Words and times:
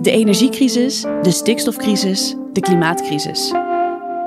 De 0.00 0.10
energiecrisis, 0.10 1.00
de 1.22 1.30
stikstofcrisis, 1.30 2.36
de 2.52 2.60
klimaatcrisis. 2.60 3.48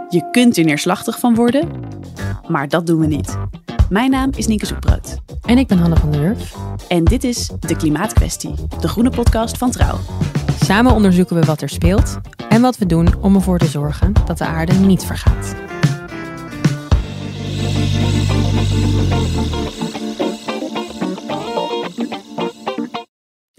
Je 0.09 0.27
kunt 0.31 0.57
er 0.57 0.63
neerslachtig 0.63 1.20
van 1.20 1.35
worden, 1.35 1.70
maar 2.47 2.67
dat 2.67 2.88
doen 2.88 2.99
we 2.99 3.07
niet. 3.07 3.38
Mijn 3.89 4.11
naam 4.11 4.30
is 4.35 4.47
Nienke 4.47 4.66
Zoekbrood. 4.66 5.17
En 5.45 5.57
ik 5.57 5.67
ben 5.67 5.77
Hanne 5.77 5.95
van 5.95 6.11
der 6.11 6.21
Wurf. 6.21 6.55
En 6.88 7.03
dit 7.03 7.23
is 7.23 7.49
De 7.59 7.75
Klimaatkwestie, 7.75 8.53
de 8.80 8.88
groene 8.88 9.09
podcast 9.09 9.57
van 9.57 9.71
Trouw. 9.71 9.97
Samen 10.63 10.94
onderzoeken 10.94 11.35
we 11.39 11.45
wat 11.45 11.61
er 11.61 11.70
speelt 11.70 12.17
en 12.49 12.61
wat 12.61 12.77
we 12.77 12.85
doen 12.85 13.08
om 13.22 13.35
ervoor 13.35 13.58
te 13.58 13.67
zorgen 13.67 14.13
dat 14.25 14.38
de 14.38 14.45
aarde 14.45 14.73
niet 14.73 15.03
vergaat. 15.05 15.55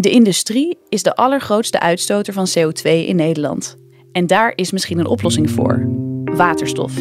De 0.03 0.11
industrie 0.11 0.79
is 0.89 1.03
de 1.03 1.15
allergrootste 1.15 1.81
uitstoter 1.81 2.33
van 2.33 2.47
CO2 2.59 2.83
in 2.83 3.17
Nederland. 3.17 3.77
En 4.13 4.27
daar 4.27 4.53
is 4.55 4.71
misschien 4.73 4.99
een 4.99 5.07
oplossing 5.07 5.51
voor: 5.51 5.89
waterstof. 6.25 6.93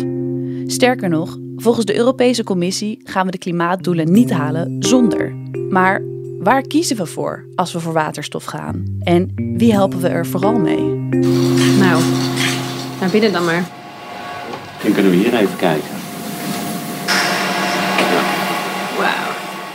Sterker 0.66 1.10
nog, 1.10 1.38
volgens 1.56 1.86
de 1.86 1.96
Europese 1.96 2.44
Commissie 2.44 3.02
gaan 3.04 3.26
we 3.26 3.32
de 3.32 3.38
klimaatdoelen 3.38 4.12
niet 4.12 4.32
halen 4.32 4.76
zonder. 4.80 5.36
Maar 5.70 6.02
waar 6.40 6.62
kiezen 6.62 6.98
we 6.98 7.06
voor 7.06 7.46
als 7.56 7.74
we 7.74 7.80
voor 7.80 7.94
waterstof 7.94 8.44
gaan? 8.44 8.98
En 9.00 9.32
wie 9.58 9.74
helpen 9.74 10.00
we 10.00 10.08
er 10.08 10.26
vooral 10.26 10.60
mee? 10.60 10.84
Nou, 11.80 12.04
naar 13.00 13.10
binnen 13.12 13.32
dan 13.32 13.46
maar. 13.46 13.70
Dan 14.84 14.92
kunnen 14.92 15.12
we 15.12 15.18
hier 15.18 15.36
even 15.36 15.58
kijken. 15.58 15.90
Wauw. 18.98 19.30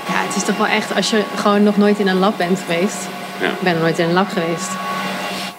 Ja, 0.09 0.27
het 0.27 0.37
is 0.37 0.45
toch 0.45 0.57
wel 0.57 0.67
echt 0.67 0.95
als 0.95 1.11
je 1.11 1.23
gewoon 1.37 1.63
nog 1.63 1.77
nooit 1.77 1.99
in 1.99 2.09
een 2.09 2.19
lab 2.19 2.37
bent 2.37 2.59
geweest. 2.59 3.15
Ja. 3.41 3.51
Ik 3.51 3.61
ben 3.61 3.73
nog 3.73 3.83
nooit 3.83 3.99
in 3.99 4.07
een 4.09 4.13
lab 4.13 4.29
geweest. 4.29 4.71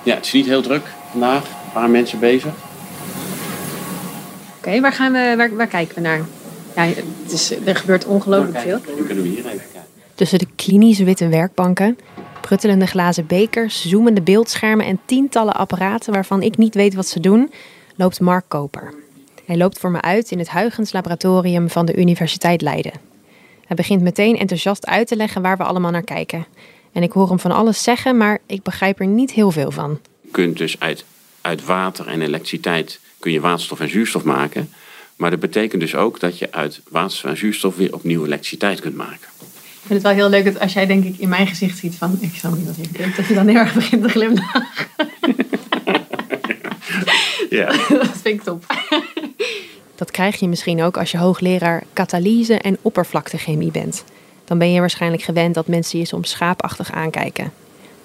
Ja, 0.04 0.16
het 0.16 0.26
is 0.26 0.32
niet 0.32 0.46
heel 0.46 0.62
druk 0.62 0.86
vandaag. 1.12 1.44
Een 1.44 1.72
paar 1.74 1.90
mensen 1.90 2.20
bezig. 2.20 2.54
Oké, 4.58 4.80
waar, 4.80 4.94
gaan 4.94 5.12
we, 5.12 5.34
waar, 5.38 5.56
waar 5.56 5.68
kijken 5.68 5.96
we 5.96 6.02
naar? 6.02 6.22
Ja, 6.76 6.84
het 7.24 7.32
is, 7.32 7.52
er 7.66 7.76
gebeurt 7.76 8.06
ongelooflijk 8.06 8.60
veel. 8.60 8.80
Dan 8.96 9.06
kunnen 9.06 9.24
we 9.24 9.30
hier 9.30 9.38
even 9.38 9.52
kijken. 9.52 9.82
Tussen 10.16 10.40
de 10.40 10.48
klinisch 10.56 11.00
witte 11.00 11.28
werkbanken, 11.28 11.98
pruttelende 12.42 12.86
glazen 12.86 13.26
bekers, 13.26 13.90
zoomende 13.90 14.22
beeldschermen 14.22 14.86
en 14.86 15.00
tientallen 15.06 15.56
apparaten 15.56 16.14
waarvan 16.14 16.42
ik 16.42 16.58
niet 16.58 16.76
weet 16.76 16.94
wat 16.94 17.08
ze 17.08 17.20
doen, 17.20 17.52
loopt 17.96 18.20
Mark 18.20 18.46
Koper. 18.48 18.94
Hij 19.46 19.58
loopt 19.58 19.80
voor 19.80 19.92
me 19.92 20.02
uit 20.02 20.32
in 20.32 20.40
het 20.40 20.52
Huygens 20.52 20.94
Laboratorium 20.94 21.70
van 21.70 21.86
de 21.86 21.96
Universiteit 21.96 22.62
Leiden. 22.62 22.92
Hij 23.66 23.76
begint 23.76 24.02
meteen 24.02 24.38
enthousiast 24.38 24.86
uit 24.86 25.08
te 25.08 25.16
leggen 25.16 25.42
waar 25.42 25.58
we 25.58 25.64
allemaal 25.64 25.92
naar 25.92 26.04
kijken. 26.04 26.46
En 26.98 27.04
ik 27.04 27.12
hoor 27.12 27.28
hem 27.28 27.40
van 27.40 27.52
alles 27.52 27.84
zeggen, 27.84 28.18
maar 28.18 28.40
ik 28.46 28.64
begrijp 28.64 29.00
er 29.00 29.08
niet 29.08 29.32
heel 29.32 29.52
veel 29.52 29.72
van. 29.72 30.00
Je 30.22 30.30
kunt 30.32 30.58
dus 30.58 30.80
uit, 30.80 31.06
uit 31.42 31.66
water 31.66 32.08
en 32.08 32.22
elektriciteit 32.22 33.00
kun 33.20 33.32
je 33.32 33.40
waterstof 33.40 33.80
en 33.80 33.90
zuurstof 33.90 34.24
maken. 34.24 34.70
Maar 35.16 35.30
dat 35.30 35.40
betekent 35.40 35.82
dus 35.82 35.96
ook 35.96 36.20
dat 36.20 36.38
je 36.38 36.52
uit 36.52 36.82
waterstof 36.90 37.30
en 37.30 37.38
zuurstof 37.38 37.76
weer 37.76 37.94
opnieuw 37.94 38.26
elektriciteit 38.26 38.80
kunt 38.80 38.96
maken. 38.96 39.28
Ik 39.42 39.86
vind 39.86 39.94
het 39.94 40.02
wel 40.02 40.12
heel 40.12 40.30
leuk 40.30 40.46
dat 40.46 40.60
als 40.60 40.74
jij 40.74 40.86
denk 40.86 41.04
ik 41.04 41.18
in 41.18 41.30
mijn 41.30 41.48
gezicht 41.48 41.78
ziet 41.78 41.96
van 41.96 42.18
ik 42.20 42.36
zal 42.36 42.52
niet 42.52 42.66
wat 42.66 42.76
je 42.76 42.98
denkt, 42.98 43.18
dat 43.18 43.28
je 43.28 43.34
dan 43.34 43.48
heel 43.48 43.58
erg 43.58 43.74
begint 43.74 44.04
te 44.04 44.10
glimlachen. 44.10 44.66
Ja. 47.50 47.66
Dat 47.90 48.18
vind 48.22 48.26
ik 48.26 48.42
top. 48.42 48.66
Dat 49.96 50.12
krijg 50.12 50.40
je 50.40 50.48
misschien 50.48 50.84
ook 50.84 50.98
als 50.98 51.12
je 51.12 51.18
hoogleraar 51.18 51.84
katalyse 51.94 52.58
en 52.58 52.78
oppervlaktechemie 52.82 53.72
bent. 53.72 54.04
Dan 54.48 54.58
ben 54.58 54.72
je 54.72 54.80
waarschijnlijk 54.80 55.24
gewend 55.24 55.56
dat 55.56 55.68
mensen 55.68 56.00
je 56.00 56.06
soms 56.06 56.30
schaapachtig 56.30 56.92
aankijken. 56.92 57.52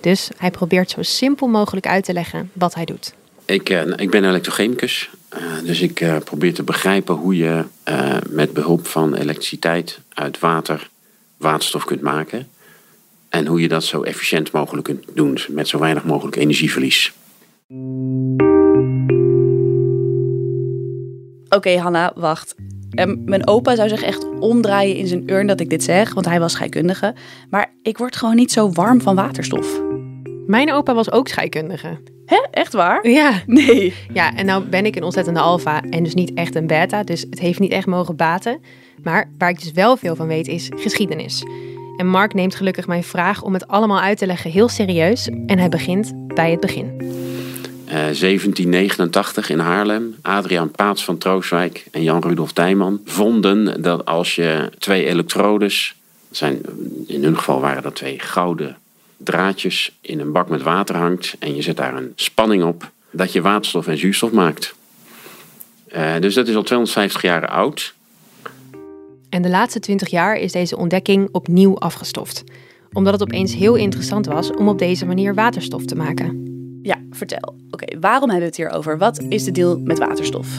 Dus 0.01 0.31
hij 0.37 0.51
probeert 0.51 0.91
zo 0.91 1.03
simpel 1.03 1.47
mogelijk 1.47 1.87
uit 1.87 2.05
te 2.05 2.13
leggen 2.13 2.51
wat 2.53 2.75
hij 2.75 2.85
doet. 2.85 3.15
Ik, 3.45 3.69
eh, 3.69 3.83
ik 3.97 4.11
ben 4.11 4.25
elektrochemicus. 4.25 5.11
Eh, 5.29 5.41
dus 5.65 5.81
ik 5.81 6.01
eh, 6.01 6.17
probeer 6.17 6.55
te 6.55 6.63
begrijpen 6.63 7.15
hoe 7.15 7.37
je 7.37 7.65
eh, 7.83 8.17
met 8.29 8.53
behulp 8.53 8.87
van 8.87 9.15
elektriciteit 9.15 10.01
uit 10.09 10.39
water 10.39 10.91
waterstof 11.37 11.85
kunt 11.85 12.01
maken. 12.01 12.49
En 13.29 13.47
hoe 13.47 13.61
je 13.61 13.69
dat 13.69 13.85
zo 13.85 14.03
efficiënt 14.03 14.53
mogelijk 14.53 14.85
kunt 14.85 15.05
doen, 15.15 15.39
met 15.49 15.69
zo 15.69 15.79
weinig 15.79 16.05
mogelijk 16.05 16.37
energieverlies. 16.37 17.13
Oké, 21.49 21.79
Hanna, 21.79 22.13
wacht. 22.15 22.55
Mijn 23.25 23.47
opa 23.47 23.75
zou 23.75 23.89
zich 23.89 24.03
echt 24.03 24.27
omdraaien 24.41 24.97
in 24.97 25.07
zijn 25.07 25.31
urn 25.31 25.47
dat 25.47 25.61
ik 25.61 25.71
dit 25.71 25.83
zeg, 25.83 26.15
want 26.15 26.27
hij 26.27 26.41
was 26.41 26.53
scheikundige. 26.53 27.15
Maar 27.51 27.73
ik 27.83 27.99
word 27.99 28.17
gewoon 28.17 28.35
niet 28.35 28.53
zo 28.53 28.71
warm 28.71 29.01
van 29.01 29.15
waterstof. 29.15 29.81
Mijn 30.47 30.73
opa 30.73 30.95
was 30.95 31.13
ook 31.13 31.29
scheikundige. 31.29 31.99
Hè? 32.27 32.47
Echt 32.51 32.73
waar? 32.73 33.09
Ja. 33.09 33.43
Nee. 33.47 33.95
Ja, 34.13 34.35
en 34.35 34.47
nou 34.47 34.65
ben 34.65 34.87
ik 34.87 34.97
een 34.97 35.03
ontzettende 35.03 35.41
alfa 35.41 35.83
en 35.91 36.03
dus 36.03 36.15
niet 36.15 36.35
echt 36.35 36.55
een 36.55 36.67
beta, 36.67 37.03
dus 37.03 37.21
het 37.21 37.39
heeft 37.39 37.59
niet 37.59 37.73
echt 37.73 37.87
mogen 37.87 38.17
baten. 38.17 38.61
Maar 39.03 39.31
waar 39.39 39.51
ik 39.51 39.61
dus 39.61 39.73
wel 39.73 39.97
veel 39.97 40.17
van 40.17 40.27
weet 40.27 40.49
is 40.49 40.71
geschiedenis. 40.75 41.45
En 41.97 42.07
Mark 42.07 42.35
neemt 42.35 42.55
gelukkig 42.55 42.87
mijn 42.87 43.05
vraag 43.05 43.43
om 43.43 43.53
het 43.53 43.69
allemaal 43.69 44.01
uit 44.01 44.19
te 44.19 44.27
leggen 44.27 44.51
heel 44.51 44.69
serieus 44.69 45.29
en 45.47 45.59
hij 45.59 45.69
begint 45.69 46.13
bij 46.35 46.51
het 46.51 46.61
begin. 46.61 47.21
Eh, 47.93 47.99
1789 47.99 49.51
in 49.51 49.59
Haarlem. 49.59 50.15
Adriaan 50.23 50.71
Paats 50.71 51.05
van 51.05 51.19
Troostwijk 51.19 51.87
en 51.91 52.03
Jan 52.03 52.23
Rudolf 52.23 52.53
Dijman 52.53 53.01
vonden 53.05 53.83
dat 53.83 54.05
als 54.05 54.35
je 54.35 54.71
twee 54.79 55.05
elektrodes, 55.05 55.95
zijn, 56.31 56.61
in 57.07 57.23
hun 57.23 57.37
geval 57.37 57.61
waren 57.61 57.83
dat 57.83 57.95
twee 57.95 58.19
gouden 58.19 58.77
draadjes, 59.17 59.93
in 60.01 60.21
een 60.21 60.33
bak 60.33 60.49
met 60.49 60.63
water 60.63 60.97
hangt 60.97 61.37
en 61.39 61.55
je 61.57 61.63
zet 61.63 61.77
daar 61.77 61.97
een 61.97 62.13
spanning 62.15 62.63
op, 62.63 62.91
dat 63.11 63.33
je 63.33 63.41
waterstof 63.41 63.87
en 63.87 63.99
zuurstof 63.99 64.33
maakt. 64.33 64.75
Eh, 65.89 66.15
dus 66.21 66.35
dat 66.35 66.49
is 66.49 66.55
al 66.55 66.63
250 66.63 67.23
jaar 67.23 67.49
oud. 67.49 67.95
En 69.29 69.43
de 69.43 69.51
laatste 69.51 69.81
20 69.81 70.09
jaar 70.09 70.37
is 70.37 70.53
deze 70.53 70.77
ontdekking 70.77 71.29
opnieuw 71.33 71.79
afgestoft. 71.79 72.45
Omdat 72.93 73.13
het 73.13 73.23
opeens 73.23 73.55
heel 73.55 73.75
interessant 73.75 74.27
was 74.27 74.51
om 74.51 74.69
op 74.69 74.79
deze 74.79 75.07
manier 75.07 75.35
waterstof 75.35 75.85
te 75.85 75.95
maken. 75.95 76.52
Ja, 76.83 76.97
vertel. 77.11 77.55
Oké, 77.71 77.99
waarom 78.01 78.31
hebben 78.31 78.39
we 78.39 78.45
het 78.45 78.57
hier 78.57 78.71
over? 78.71 78.99
Wat 78.99 79.23
is 79.29 79.45
de 79.45 79.51
deal 79.51 79.79
met 79.79 79.99
waterstof? 79.99 80.57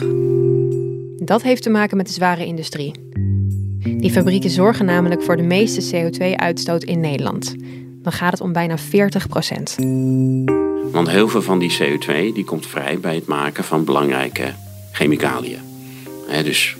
Dat 1.18 1.42
heeft 1.42 1.62
te 1.62 1.70
maken 1.70 1.96
met 1.96 2.06
de 2.06 2.12
zware 2.12 2.46
industrie. 2.46 2.92
Die 3.78 4.10
fabrieken 4.10 4.50
zorgen 4.50 4.84
namelijk 4.84 5.22
voor 5.22 5.36
de 5.36 5.42
meeste 5.42 6.10
CO2-uitstoot 6.10 6.84
in 6.84 7.00
Nederland. 7.00 7.54
Dan 8.02 8.12
gaat 8.12 8.32
het 8.32 8.40
om 8.40 8.52
bijna 8.52 8.78
40 8.78 9.28
procent. 9.28 9.76
Want 10.92 11.10
heel 11.10 11.28
veel 11.28 11.42
van 11.42 11.58
die 11.58 11.76
CO2 11.80 12.34
die 12.34 12.44
komt 12.44 12.66
vrij 12.66 12.98
bij 12.98 13.14
het 13.14 13.26
maken 13.26 13.64
van 13.64 13.84
belangrijke 13.84 14.54
chemicaliën. 14.92 15.58
Hè, 16.26 16.42
dus 16.42 16.76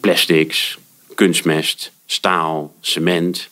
plastics, 0.00 0.78
kunstmest, 1.14 1.92
staal, 2.06 2.74
cement. 2.80 3.48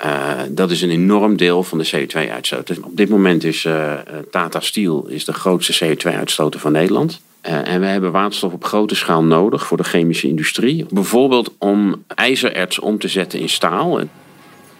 Eh, 0.00 0.40
dat 0.48 0.70
is 0.70 0.82
een 0.82 0.90
enorm 0.90 1.36
deel 1.36 1.62
van 1.62 1.78
de 1.78 1.90
CO2-uitstoot. 1.94 2.66
Dus 2.66 2.80
op 2.80 2.96
dit 2.96 3.08
moment 3.08 3.44
is 3.44 3.64
eh, 3.64 3.92
eh, 3.92 4.00
Tata 4.30 4.60
Steel 4.60 5.06
is 5.08 5.24
de 5.24 5.32
grootste 5.32 5.84
CO2-uitstoter 5.84 6.60
van 6.60 6.72
Nederland. 6.72 7.20
En 7.40 7.80
we 7.80 7.86
hebben 7.86 8.12
waterstof 8.12 8.52
op 8.52 8.64
grote 8.64 8.94
schaal 8.94 9.24
nodig 9.24 9.66
voor 9.66 9.76
de 9.76 9.84
chemische 9.84 10.28
industrie. 10.28 10.86
Bijvoorbeeld 10.90 11.52
om 11.58 12.04
ijzererts 12.06 12.78
om 12.78 12.98
te 12.98 13.08
zetten 13.08 13.40
in 13.40 13.48
staal. 13.48 14.00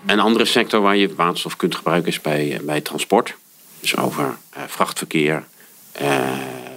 Een 0.07 0.21
andere 0.21 0.45
sector 0.45 0.81
waar 0.81 0.97
je 0.97 1.15
waterstof 1.15 1.57
kunt 1.57 1.75
gebruiken 1.75 2.11
is 2.11 2.21
bij, 2.21 2.61
bij 2.63 2.81
transport. 2.81 3.35
Dus 3.81 3.97
over 3.97 4.37
vrachtverkeer, 4.67 5.45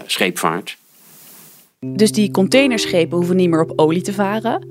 scheepvaart. 0.05 0.77
Dus 1.79 2.11
die 2.11 2.31
containerschepen 2.31 3.17
hoeven 3.17 3.35
niet 3.35 3.49
meer 3.49 3.61
op 3.61 3.73
olie 3.75 4.01
te 4.01 4.13
varen. 4.13 4.67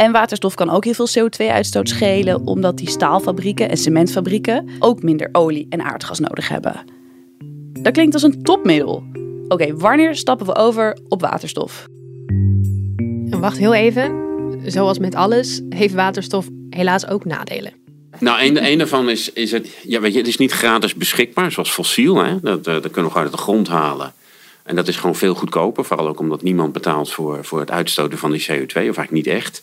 En 0.00 0.12
waterstof 0.12 0.54
kan 0.54 0.70
ook 0.70 0.84
heel 0.84 1.06
veel 1.06 1.08
CO2-uitstoot 1.08 1.88
schelen, 1.88 2.46
omdat 2.46 2.76
die 2.76 2.90
staalfabrieken 2.90 3.68
en 3.68 3.76
cementfabrieken 3.76 4.68
ook 4.78 5.02
minder 5.02 5.28
olie 5.32 5.66
en 5.68 5.82
aardgas 5.82 6.18
nodig 6.18 6.48
hebben. 6.48 6.84
Dat 7.72 7.92
klinkt 7.92 8.14
als 8.14 8.22
een 8.22 8.42
topmiddel. 8.42 9.04
Oké, 9.48 9.76
wanneer 9.76 10.16
stappen 10.16 10.46
we 10.46 10.54
over 10.54 10.98
op 11.08 11.20
waterstof? 11.20 11.86
En 13.30 13.40
wacht 13.40 13.58
heel 13.58 13.74
even. 13.74 14.28
Zoals 14.64 14.98
met 14.98 15.14
alles 15.14 15.60
heeft 15.68 15.94
waterstof 15.94 16.48
helaas 16.70 17.06
ook 17.06 17.24
nadelen. 17.24 17.72
Nou, 18.18 18.42
een, 18.42 18.64
een 18.64 18.78
daarvan 18.78 19.10
is, 19.10 19.32
is 19.32 19.50
het, 19.50 19.68
ja, 19.82 20.00
weet 20.00 20.12
je, 20.12 20.18
het 20.18 20.28
is 20.28 20.36
niet 20.36 20.52
gratis 20.52 20.94
beschikbaar, 20.94 21.52
zoals 21.52 21.70
fossiel. 21.70 22.16
Hè? 22.16 22.40
Dat, 22.40 22.66
eh, 22.66 22.74
dat 22.74 22.90
kunnen 22.90 23.04
we 23.04 23.10
gewoon 23.10 23.22
uit 23.22 23.32
de 23.32 23.42
grond 23.42 23.68
halen. 23.68 24.12
En 24.62 24.76
dat 24.76 24.88
is 24.88 24.96
gewoon 24.96 25.16
veel 25.16 25.34
goedkoper, 25.34 25.84
vooral 25.84 26.08
ook 26.08 26.20
omdat 26.20 26.42
niemand 26.42 26.72
betaalt 26.72 27.12
voor, 27.12 27.44
voor 27.44 27.60
het 27.60 27.70
uitstoten 27.70 28.18
van 28.18 28.30
die 28.30 28.46
CO2, 28.50 28.66
of 28.66 28.76
eigenlijk 28.76 29.10
niet 29.10 29.26
echt. 29.26 29.62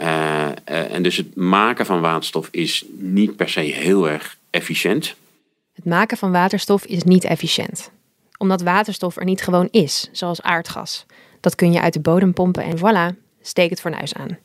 Uh, 0.00 0.48
uh, 0.70 0.94
en 0.94 1.02
dus 1.02 1.16
het 1.16 1.36
maken 1.36 1.86
van 1.86 2.00
waterstof 2.00 2.48
is 2.50 2.84
niet 2.98 3.36
per 3.36 3.48
se 3.48 3.60
heel 3.60 4.08
erg 4.08 4.36
efficiënt. 4.50 5.14
Het 5.72 5.84
maken 5.84 6.16
van 6.16 6.32
waterstof 6.32 6.84
is 6.84 7.02
niet 7.02 7.24
efficiënt. 7.24 7.90
Omdat 8.38 8.62
waterstof 8.62 9.16
er 9.16 9.24
niet 9.24 9.42
gewoon 9.42 9.68
is, 9.70 10.08
zoals 10.12 10.42
aardgas. 10.42 11.06
Dat 11.40 11.54
kun 11.54 11.72
je 11.72 11.80
uit 11.80 11.92
de 11.92 12.00
bodem 12.00 12.32
pompen 12.32 12.62
en 12.62 12.78
voilà, 12.78 13.16
steek 13.40 13.70
het 13.70 13.80
fornuis 13.80 14.14
aan. 14.14 14.38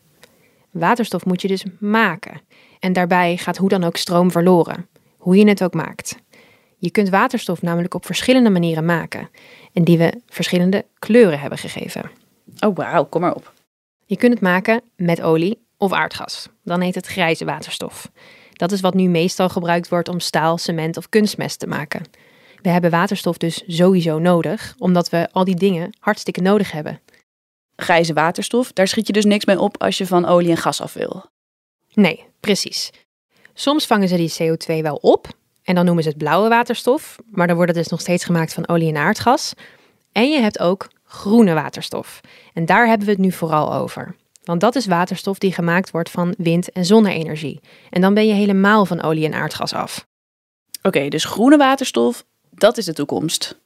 Waterstof 0.71 1.25
moet 1.25 1.41
je 1.41 1.47
dus 1.47 1.65
maken. 1.79 2.41
En 2.79 2.93
daarbij 2.93 3.37
gaat 3.37 3.57
hoe 3.57 3.69
dan 3.69 3.83
ook 3.83 3.97
stroom 3.97 4.31
verloren, 4.31 4.87
hoe 5.17 5.35
je 5.35 5.47
het 5.47 5.63
ook 5.63 5.73
maakt. 5.73 6.15
Je 6.77 6.91
kunt 6.91 7.09
waterstof 7.09 7.61
namelijk 7.61 7.93
op 7.93 8.05
verschillende 8.05 8.49
manieren 8.49 8.85
maken 8.85 9.29
en 9.73 9.83
die 9.83 9.97
we 9.97 10.21
verschillende 10.27 10.85
kleuren 10.99 11.39
hebben 11.39 11.57
gegeven. 11.57 12.11
Oh 12.59 12.75
wauw, 12.75 13.05
kom 13.05 13.21
maar 13.21 13.35
op. 13.35 13.52
Je 14.05 14.17
kunt 14.17 14.33
het 14.33 14.41
maken 14.41 14.81
met 14.95 15.21
olie 15.21 15.65
of 15.77 15.91
aardgas. 15.91 16.47
Dan 16.63 16.81
heet 16.81 16.95
het 16.95 17.07
grijze 17.07 17.45
waterstof. 17.45 18.11
Dat 18.53 18.71
is 18.71 18.81
wat 18.81 18.93
nu 18.93 19.07
meestal 19.07 19.49
gebruikt 19.49 19.89
wordt 19.89 20.09
om 20.09 20.19
staal, 20.19 20.57
cement 20.57 20.97
of 20.97 21.09
kunstmest 21.09 21.59
te 21.59 21.67
maken. 21.67 22.01
We 22.61 22.69
hebben 22.69 22.91
waterstof 22.91 23.37
dus 23.37 23.63
sowieso 23.67 24.19
nodig, 24.19 24.75
omdat 24.77 25.09
we 25.09 25.27
al 25.31 25.43
die 25.43 25.55
dingen 25.55 25.97
hartstikke 25.99 26.41
nodig 26.41 26.71
hebben. 26.71 27.01
Grijze 27.75 28.13
waterstof, 28.13 28.71
daar 28.71 28.87
schiet 28.87 29.07
je 29.07 29.13
dus 29.13 29.25
niks 29.25 29.45
mee 29.45 29.59
op 29.59 29.81
als 29.81 29.97
je 29.97 30.07
van 30.07 30.25
olie 30.25 30.49
en 30.49 30.57
gas 30.57 30.81
af 30.81 30.93
wil. 30.93 31.25
Nee, 31.93 32.25
precies. 32.39 32.89
Soms 33.53 33.85
vangen 33.85 34.07
ze 34.07 34.15
die 34.15 34.33
CO2 34.41 34.81
wel 34.81 34.95
op 34.95 35.27
en 35.63 35.75
dan 35.75 35.85
noemen 35.85 36.03
ze 36.03 36.09
het 36.09 36.17
blauwe 36.17 36.49
waterstof, 36.49 37.15
maar 37.31 37.47
dan 37.47 37.55
wordt 37.55 37.71
het 37.71 37.81
dus 37.81 37.91
nog 37.91 38.01
steeds 38.01 38.23
gemaakt 38.23 38.53
van 38.53 38.67
olie 38.67 38.89
en 38.89 38.97
aardgas. 38.97 39.53
En 40.11 40.29
je 40.29 40.39
hebt 40.39 40.59
ook 40.59 40.87
groene 41.13 41.53
waterstof. 41.53 42.21
En 42.53 42.65
daar 42.65 42.87
hebben 42.87 43.05
we 43.05 43.11
het 43.11 43.21
nu 43.21 43.31
vooral 43.31 43.73
over. 43.73 44.15
Want 44.43 44.61
dat 44.61 44.75
is 44.75 44.85
waterstof 44.85 45.37
die 45.37 45.53
gemaakt 45.53 45.91
wordt 45.91 46.09
van 46.09 46.33
wind- 46.37 46.71
en 46.71 46.85
zonne-energie. 46.85 47.59
En 47.89 48.01
dan 48.01 48.13
ben 48.13 48.27
je 48.27 48.33
helemaal 48.33 48.85
van 48.85 49.01
olie 49.01 49.25
en 49.25 49.33
aardgas 49.33 49.73
af. 49.73 50.07
Oké, 50.81 51.07
dus 51.07 51.25
groene 51.25 51.57
waterstof, 51.57 52.25
dat 52.49 52.77
is 52.77 52.85
de 52.85 52.93
toekomst. 52.93 53.61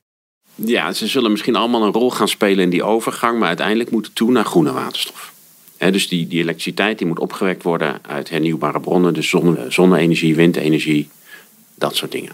Ja, 0.55 0.93
ze 0.93 1.07
zullen 1.07 1.31
misschien 1.31 1.55
allemaal 1.55 1.83
een 1.83 1.91
rol 1.91 2.11
gaan 2.11 2.27
spelen 2.27 2.63
in 2.63 2.69
die 2.69 2.83
overgang, 2.83 3.39
maar 3.39 3.47
uiteindelijk 3.47 3.91
moeten 3.91 4.13
toe 4.13 4.31
naar 4.31 4.45
groene 4.45 4.71
waterstof. 4.71 5.33
dus 5.77 6.07
die, 6.07 6.27
die 6.27 6.41
elektriciteit 6.41 6.97
die 6.97 7.07
moet 7.07 7.19
opgewekt 7.19 7.63
worden 7.63 7.99
uit 8.01 8.29
hernieuwbare 8.29 8.79
bronnen, 8.79 9.13
dus 9.13 9.29
zonne, 9.29 9.65
zonne-energie, 9.71 10.35
windenergie, 10.35 11.09
dat 11.75 11.95
soort 11.95 12.11
dingen. 12.11 12.31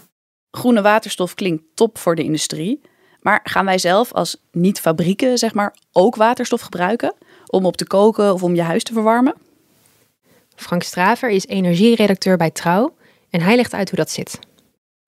Groene 0.51 0.81
waterstof 0.81 1.35
klinkt 1.35 1.63
top 1.73 1.97
voor 1.97 2.15
de 2.15 2.23
industrie. 2.23 2.81
Maar 3.23 3.39
gaan 3.43 3.65
wij 3.65 3.77
zelf 3.77 4.11
als 4.13 4.37
niet-fabrieken, 4.51 5.37
zeg 5.37 5.53
maar, 5.53 5.75
ook 5.91 6.15
waterstof 6.15 6.61
gebruiken? 6.61 7.13
Om 7.47 7.65
op 7.65 7.77
te 7.77 7.87
koken 7.87 8.33
of 8.33 8.43
om 8.43 8.55
je 8.55 8.61
huis 8.61 8.83
te 8.83 8.93
verwarmen? 8.93 9.33
Frank 10.55 10.83
Straver 10.83 11.29
is 11.29 11.47
energieredacteur 11.47 12.37
bij 12.37 12.51
Trouw 12.51 12.95
en 13.29 13.41
hij 13.41 13.55
legt 13.55 13.73
uit 13.73 13.89
hoe 13.89 13.97
dat 13.97 14.11
zit. 14.11 14.39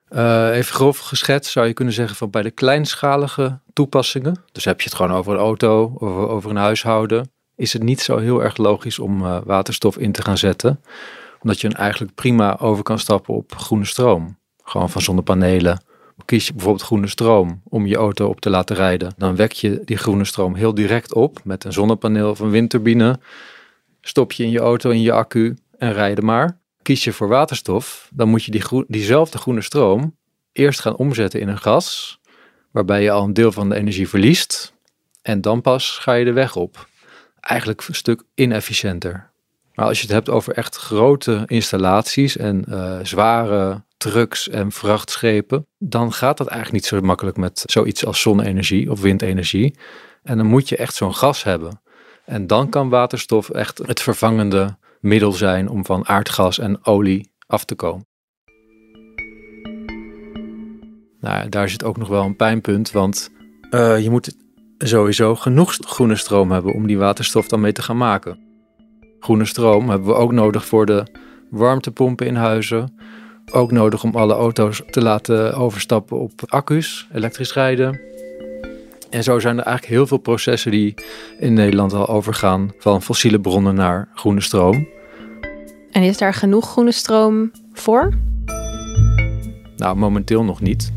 Uh, 0.10 0.50
even 0.56 0.74
grof 0.74 0.98
geschetst 0.98 1.52
zou 1.52 1.68
je 1.68 1.74
kunnen 1.74 1.94
zeggen 1.94 2.16
van 2.18 2.30
bij 2.30 2.42
de 2.42 2.52
kleinschalige 2.52 3.60
toepassingen, 3.74 4.44
dus 4.52 4.66
heb 4.66 4.82
je 4.82 4.90
het 4.90 4.96
gewoon 4.96 5.18
over 5.18 5.34
een 5.34 5.40
auto 5.40 5.94
of 5.98 6.10
over 6.10 6.50
een 6.50 6.56
huishouden, 6.56 7.32
is 7.56 7.74
het 7.74 7.84
niet 7.84 8.02
zo 8.02 8.18
heel 8.18 8.44
erg 8.44 8.58
logisch 8.58 9.00
om 9.00 9.22
uh, 9.22 9.38
waterstof 9.44 9.98
in 9.98 10.12
te 10.12 10.22
gaan 10.22 10.38
zetten. 10.38 10.82
Omdat 11.42 11.62
je 11.62 11.74
eigenlijk 11.74 12.16
prima 12.16 12.58
over 12.60 12.84
kan 12.84 13.00
stappen 13.00 13.34
op 13.34 13.56
groene 13.56 13.86
stroom. 13.86 14.38
Gewoon 14.64 14.90
van 14.90 15.02
zonnepanelen. 15.02 15.84
Kies 16.26 16.48
je 16.48 16.54
bijvoorbeeld 16.54 16.84
groene 16.84 17.08
stroom 17.08 17.62
om 17.64 17.86
je 17.86 17.96
auto 17.96 18.28
op 18.28 18.40
te 18.40 18.50
laten 18.50 18.76
rijden, 18.76 19.14
dan 19.18 19.36
wek 19.36 19.52
je 19.52 19.82
die 19.86 19.98
groene 19.98 20.26
stroom 20.26 20.56
heel 20.56 20.74
direct 20.74 21.14
op 21.14 21.40
met 21.44 21.64
een 21.64 21.74
zonnepaneel 21.74 22.30
of 22.30 22.40
een 22.40 22.50
windturbine. 22.50 23.20
Stop 24.02 24.32
je 24.32 24.44
in 24.44 24.50
je 24.50 24.60
auto 24.60 24.90
in 24.90 25.02
je 25.02 25.12
accu 25.12 25.58
en 25.78 25.94
rijden 25.94 26.26
maar 26.26 26.64
kies 26.86 27.04
je 27.04 27.14
voor 27.14 27.28
waterstof, 27.28 28.10
dan 28.14 28.30
moet 28.30 28.44
je 28.44 28.52
die 28.52 28.86
diezelfde 28.88 29.38
groene 29.38 29.62
stroom 29.62 30.16
eerst 30.52 30.80
gaan 30.80 30.96
omzetten 30.96 31.40
in 31.40 31.48
een 31.48 31.58
gas, 31.58 32.20
waarbij 32.72 33.04
je 33.04 33.12
al 33.12 33.24
een 33.24 33.34
deel 33.34 33.52
van 33.52 33.70
de 33.70 33.76
energie 33.76 34.10
verliest. 34.10 34.74
En 35.22 35.42
dan 35.42 35.62
pas 35.62 35.98
ga 35.98 36.14
je 36.14 36.26
de 36.26 36.34
weg 36.34 36.56
op. 36.56 36.88
Eigenlijk 37.40 37.88
een 37.88 37.96
stuk 37.96 38.24
inefficiënter. 38.36 39.32
Maar 39.76 39.86
als 39.86 39.98
je 39.98 40.04
het 40.04 40.14
hebt 40.14 40.30
over 40.30 40.54
echt 40.54 40.76
grote 40.76 41.44
installaties 41.46 42.38
en 42.38 42.66
uh, 42.70 43.00
zware 43.04 43.84
trucks 43.98 44.50
en 44.50 44.72
vrachtschepen, 44.72 45.68
dan 45.78 46.14
gaat 46.14 46.38
dat 46.38 46.48
eigenlijk 46.48 46.82
niet 46.82 46.92
zo 46.92 47.08
makkelijk 47.08 47.38
met 47.38 47.64
zoiets 47.66 48.06
als 48.06 48.22
zonne-energie 48.22 48.92
of 48.92 49.02
windenergie. 49.02 49.76
En 50.24 50.38
dan 50.38 50.46
moet 50.46 50.70
je 50.70 50.78
echt 50.78 50.96
zo'n 50.96 51.16
gas 51.16 51.44
hebben. 51.44 51.82
En 52.26 52.48
dan 52.48 52.70
kan 52.70 52.90
waterstof 52.90 53.50
echt 53.50 53.78
het 53.78 54.02
vervangende 54.02 54.78
middel 55.00 55.32
zijn 55.32 55.70
om 55.70 55.86
van 55.86 56.08
aardgas 56.08 56.60
en 56.60 56.86
olie 56.86 57.32
af 57.48 57.66
te 57.66 57.76
komen. 57.76 58.08
Nou, 61.20 61.50
daar 61.50 61.70
zit 61.70 61.84
ook 61.84 61.98
nog 61.98 62.08
wel 62.08 62.24
een 62.24 62.36
pijnpunt, 62.36 62.92
want 62.92 63.30
uh, 63.72 64.00
je 64.00 64.10
moet 64.10 64.36
sowieso 64.78 65.36
genoeg 65.36 65.78
groene 65.80 66.16
stroom 66.16 66.52
hebben 66.52 66.74
om 66.74 66.88
die 66.88 66.98
waterstof 66.98 67.48
dan 67.48 67.62
mee 67.62 67.72
te 67.72 67.82
gaan 67.82 67.98
maken. 67.98 68.45
Groene 69.26 69.46
stroom 69.46 69.90
hebben 69.90 70.08
we 70.08 70.14
ook 70.14 70.32
nodig 70.32 70.66
voor 70.66 70.86
de 70.86 71.04
warmtepompen 71.50 72.28
in 72.28 72.36
huizen. 72.36 72.98
Ook 73.52 73.72
nodig 73.72 74.04
om 74.04 74.16
alle 74.16 74.34
auto's 74.34 74.82
te 74.90 75.02
laten 75.02 75.54
overstappen 75.54 76.20
op 76.20 76.32
accu's, 76.46 77.08
elektrisch 77.14 77.54
rijden. 77.54 78.00
En 79.10 79.24
zo 79.24 79.40
zijn 79.40 79.58
er 79.58 79.64
eigenlijk 79.64 79.96
heel 79.96 80.08
veel 80.08 80.18
processen 80.18 80.72
die 80.72 80.94
in 81.40 81.54
Nederland 81.54 81.94
al 81.94 82.08
overgaan 82.08 82.72
van 82.78 83.02
fossiele 83.02 83.40
bronnen 83.40 83.76
naar 83.76 84.10
groene 84.14 84.42
stroom. 84.42 84.88
En 85.92 86.04
is 86.04 86.18
daar 86.18 86.34
genoeg 86.34 86.70
groene 86.70 86.92
stroom 86.92 87.52
voor? 87.74 88.14
Nou, 89.78 89.96
momenteel 89.96 90.44
nog 90.44 90.62
niet. 90.62 90.92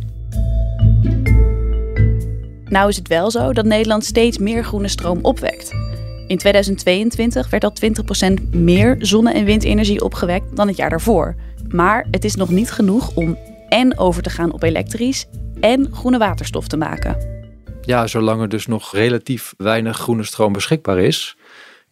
Nou 2.64 2.88
is 2.88 2.96
het 2.96 3.08
wel 3.08 3.30
zo 3.30 3.52
dat 3.52 3.64
Nederland 3.64 4.04
steeds 4.04 4.38
meer 4.38 4.64
groene 4.64 4.88
stroom 4.88 5.18
opwekt. 5.22 5.87
In 6.28 6.38
2022 6.38 7.50
werd 7.50 7.64
al 7.64 7.72
20% 7.72 8.50
meer 8.50 8.96
zonne- 8.98 9.32
en 9.32 9.44
windenergie 9.44 10.00
opgewekt 10.00 10.56
dan 10.56 10.66
het 10.66 10.76
jaar 10.76 10.90
daarvoor. 10.90 11.34
Maar 11.68 12.06
het 12.10 12.24
is 12.24 12.34
nog 12.34 12.50
niet 12.50 12.70
genoeg 12.70 13.14
om 13.14 13.38
en 13.68 13.98
over 13.98 14.22
te 14.22 14.30
gaan 14.30 14.52
op 14.52 14.62
elektrisch 14.62 15.26
en 15.60 15.88
groene 15.92 16.18
waterstof 16.18 16.68
te 16.68 16.76
maken. 16.76 17.16
Ja, 17.82 18.06
zolang 18.06 18.40
er 18.40 18.48
dus 18.48 18.66
nog 18.66 18.92
relatief 18.92 19.54
weinig 19.56 19.98
groene 19.98 20.24
stroom 20.24 20.52
beschikbaar 20.52 20.98
is, 20.98 21.36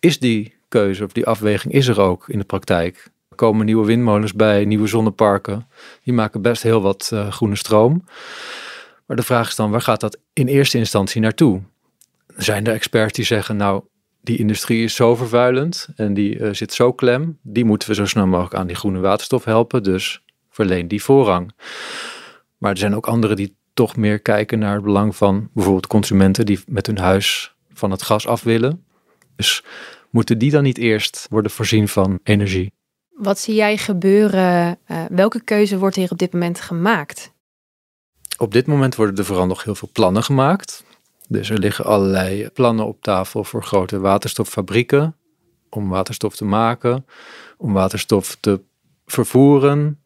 is 0.00 0.18
die 0.18 0.54
keuze 0.68 1.04
of 1.04 1.12
die 1.12 1.26
afweging 1.26 1.74
is 1.74 1.86
er 1.86 2.00
ook 2.00 2.28
in 2.28 2.38
de 2.38 2.44
praktijk. 2.44 3.10
Er 3.28 3.36
komen 3.36 3.66
nieuwe 3.66 3.86
windmolens 3.86 4.34
bij, 4.34 4.64
nieuwe 4.64 4.86
zonneparken. 4.86 5.68
Die 6.04 6.14
maken 6.14 6.42
best 6.42 6.62
heel 6.62 6.82
wat 6.82 7.10
uh, 7.12 7.30
groene 7.30 7.56
stroom. 7.56 8.04
Maar 9.06 9.16
de 9.16 9.22
vraag 9.22 9.48
is 9.48 9.56
dan, 9.56 9.70
waar 9.70 9.80
gaat 9.80 10.00
dat 10.00 10.18
in 10.32 10.46
eerste 10.46 10.78
instantie 10.78 11.20
naartoe? 11.20 11.62
Zijn 12.36 12.66
er 12.66 12.72
experts 12.72 13.12
die 13.12 13.24
zeggen, 13.24 13.56
nou, 13.56 13.82
die 14.26 14.38
industrie 14.38 14.84
is 14.84 14.94
zo 14.94 15.16
vervuilend 15.16 15.88
en 15.96 16.14
die 16.14 16.38
uh, 16.38 16.52
zit 16.52 16.72
zo 16.72 16.92
klem, 16.92 17.38
die 17.42 17.64
moeten 17.64 17.88
we 17.88 17.94
zo 17.94 18.06
snel 18.06 18.26
mogelijk 18.26 18.54
aan 18.54 18.66
die 18.66 18.76
groene 18.76 18.98
waterstof 18.98 19.44
helpen, 19.44 19.82
dus 19.82 20.22
verleen 20.50 20.88
die 20.88 21.02
voorrang. 21.02 21.52
Maar 22.58 22.70
er 22.70 22.78
zijn 22.78 22.94
ook 22.94 23.06
anderen 23.06 23.36
die 23.36 23.56
toch 23.74 23.96
meer 23.96 24.20
kijken 24.20 24.58
naar 24.58 24.74
het 24.74 24.84
belang 24.84 25.16
van 25.16 25.48
bijvoorbeeld 25.52 25.86
consumenten 25.86 26.46
die 26.46 26.60
met 26.66 26.86
hun 26.86 26.98
huis 26.98 27.54
van 27.72 27.90
het 27.90 28.02
gas 28.02 28.26
af 28.26 28.42
willen. 28.42 28.84
Dus 29.36 29.64
moeten 30.10 30.38
die 30.38 30.50
dan 30.50 30.62
niet 30.62 30.78
eerst 30.78 31.26
worden 31.30 31.50
voorzien 31.50 31.88
van 31.88 32.18
energie? 32.22 32.72
Wat 33.10 33.38
zie 33.38 33.54
jij 33.54 33.76
gebeuren? 33.76 34.78
Uh, 34.88 35.04
welke 35.08 35.40
keuze 35.40 35.78
wordt 35.78 35.96
hier 35.96 36.10
op 36.10 36.18
dit 36.18 36.32
moment 36.32 36.60
gemaakt? 36.60 37.32
Op 38.38 38.52
dit 38.52 38.66
moment 38.66 38.94
worden 38.94 39.16
er 39.16 39.24
vooral 39.24 39.46
nog 39.46 39.64
heel 39.64 39.74
veel 39.74 39.90
plannen 39.92 40.22
gemaakt. 40.22 40.84
Dus 41.28 41.50
er 41.50 41.58
liggen 41.58 41.84
allerlei 41.84 42.48
plannen 42.48 42.86
op 42.86 43.02
tafel 43.02 43.44
voor 43.44 43.62
grote 43.62 43.98
waterstoffabrieken 43.98 45.16
om 45.70 45.88
waterstof 45.88 46.36
te 46.36 46.44
maken, 46.44 47.06
om 47.56 47.72
waterstof 47.72 48.36
te 48.40 48.60
vervoeren. 49.06 50.00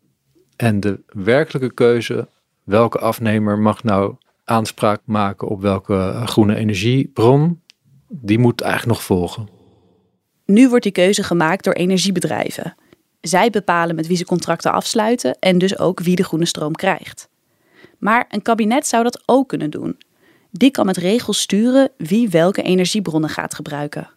En 0.56 0.80
de 0.80 1.00
werkelijke 1.06 1.74
keuze, 1.74 2.28
welke 2.64 2.98
afnemer 2.98 3.58
mag 3.58 3.82
nou 3.82 4.14
aanspraak 4.44 5.00
maken 5.04 5.48
op 5.48 5.60
welke 5.60 6.22
groene 6.24 6.54
energiebron, 6.56 7.60
die 8.08 8.38
moet 8.38 8.60
eigenlijk 8.60 8.92
nog 8.92 9.02
volgen. 9.02 9.48
Nu 10.44 10.68
wordt 10.68 10.84
die 10.84 10.92
keuze 10.92 11.22
gemaakt 11.22 11.64
door 11.64 11.74
energiebedrijven. 11.74 12.74
Zij 13.20 13.50
bepalen 13.50 13.94
met 13.94 14.06
wie 14.06 14.16
ze 14.16 14.24
contracten 14.24 14.72
afsluiten 14.72 15.38
en 15.38 15.58
dus 15.58 15.78
ook 15.78 16.00
wie 16.00 16.16
de 16.16 16.24
groene 16.24 16.46
stroom 16.46 16.74
krijgt. 16.74 17.28
Maar 17.98 18.26
een 18.28 18.42
kabinet 18.42 18.86
zou 18.86 19.02
dat 19.02 19.22
ook 19.26 19.48
kunnen 19.48 19.70
doen. 19.70 19.96
Die 20.50 20.70
kan 20.70 20.86
met 20.86 20.96
regels 20.96 21.40
sturen 21.40 21.90
wie 21.96 22.28
welke 22.28 22.62
energiebronnen 22.62 23.30
gaat 23.30 23.54
gebruiken. 23.54 24.10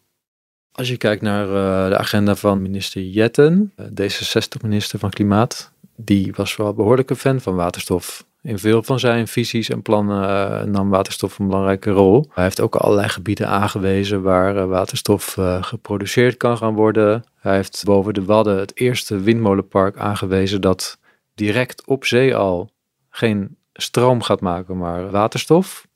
Als 0.72 0.90
je 0.90 0.98
kijkt 0.98 1.22
naar 1.22 1.48
uh, 1.48 1.90
de 1.90 1.98
agenda 1.98 2.36
van 2.36 2.62
minister 2.62 3.02
Jetten, 3.02 3.74
uh, 3.76 3.86
D66-minister 3.86 5.00
van 5.00 5.10
Klimaat, 5.10 5.72
die 5.96 6.34
was 6.36 6.56
wel 6.56 6.74
behoorlijk 6.74 7.10
een 7.10 7.16
fan 7.16 7.42
van 7.42 7.56
waterstof. 7.56 8.26
In 8.42 8.60
veel 8.60 8.84
van 8.84 9.00
zijn 9.00 9.28
visies 9.28 9.70
en 9.70 9.82
plannen 9.82 10.24
uh, 10.24 10.64
nam 10.64 10.90
waterstof 10.90 11.40
een 11.40 11.48
belangrijke 11.48 11.92
rol. 11.92 12.30
Hij 12.34 12.44
heeft 12.44 12.62
ook 12.62 12.76
allerlei 12.76 13.10
gebieden 13.10 13.48
aangewezen 13.48 14.22
waar 14.22 14.68
waterstof 14.68 15.38
geproduceerd 15.62 16.38
kan 16.38 16.58
gaan 16.58 16.74
worden. 16.74 17.24
Hij 17.40 17.56
heeft 17.56 17.82
boven 17.86 18.14
de 18.14 18.26
Wadden 18.26 18.60
het 18.60 18.78
eerste 18.80 19.20
windmolenpark 19.20 19.98
aangewezen 19.98 20.62
dat 20.62 20.98
direct 21.36 21.86
op 21.86 22.06
zee 22.06 22.36
al 22.36 22.70
geen 23.10 23.58
stroom 23.74 24.22
gaat 24.22 24.42
maken, 24.42 24.78
maar 24.78 25.12
waterstof. 25.12 25.88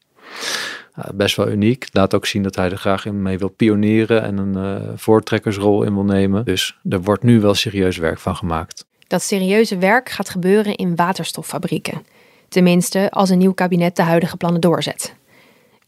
Best 1.14 1.36
wel 1.36 1.50
uniek. 1.50 1.88
Laat 1.92 2.14
ook 2.16 2.26
zien 2.26 2.44
dat 2.44 2.56
hij 2.56 2.72
er 2.72 2.78
graag 2.78 3.06
in 3.06 3.22
mee 3.22 3.38
wil 3.38 3.50
pionieren 3.50 4.24
en 4.24 4.38
een 4.38 4.58
uh, 4.58 4.90
voortrekkersrol 4.96 5.84
in 5.84 5.94
wil 5.94 6.04
nemen. 6.04 6.46
Dus 6.46 6.78
er 6.90 7.02
wordt 7.02 7.24
nu 7.24 7.40
wel 7.40 7.54
serieus 7.54 7.98
werk 7.98 8.20
van 8.20 8.36
gemaakt. 8.36 8.86
Dat 9.08 9.22
serieuze 9.22 9.78
werk 9.78 10.10
gaat 10.10 10.30
gebeuren 10.30 10.76
in 10.76 10.96
waterstoffabrieken. 10.96 12.06
Tenminste, 12.50 13.12
als 13.12 13.30
een 13.30 13.38
nieuw 13.38 13.54
kabinet 13.54 13.96
de 13.96 14.02
huidige 14.02 14.38
plannen 14.38 14.62
doorzet. 14.62 15.14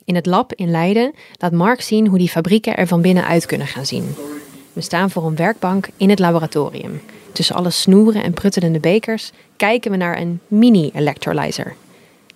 In 0.04 0.16
het 0.16 0.26
lab 0.26 0.54
in 0.54 0.72
Leiden 0.72 1.14
laat 1.38 1.52
Mark 1.52 1.82
zien 1.82 2.08
hoe 2.08 2.18
die 2.18 2.30
fabrieken 2.30 2.78
er 2.78 2.88
van 2.88 3.02
binnenuit 3.02 3.46
kunnen 3.46 3.68
gaan 3.68 3.86
zien. 3.86 4.16
We 4.74 4.82
staan 4.82 5.10
voor 5.10 5.26
een 5.26 5.36
werkbank 5.36 5.88
in 5.98 6.10
het 6.10 6.20
laboratorium. 6.20 7.02
Tussen 7.32 7.56
alle 7.56 7.70
snoeren 7.70 8.24
en 8.24 8.34
pruttelende 8.34 8.80
bekers 8.80 9.32
kijken 9.58 9.92
we 9.92 9.98
naar 9.98 10.20
een 10.20 10.40
mini-electrolyzer. 10.48 11.76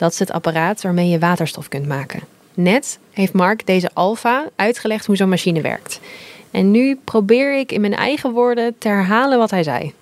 Dat 0.04 0.12
is 0.12 0.20
het 0.20 0.32
apparaat 0.32 0.82
waarmee 0.82 1.10
je 1.10 1.20
waterstof 1.20 1.68
kunt 1.68 1.88
maken. 1.88 2.20
Net 2.54 3.00
heeft 3.12 3.34
Mark 3.34 3.66
deze 3.66 3.90
Alpha 3.94 4.46
uitgelegd 4.56 5.06
hoe 5.06 5.16
zo'n 5.16 5.30
machine 5.30 5.62
werkt. 5.62 6.00
En 6.52 6.72
nu 6.72 6.98
probeer 7.04 7.60
ik 7.60 7.72
in 7.72 7.82
mijn 7.82 7.96
eigen 7.96 8.32
woorden 8.32 8.76
te 8.78 8.88
herhalen 8.88 9.38
wat 9.38 9.52
hij 9.52 9.64
zei. 9.64 9.94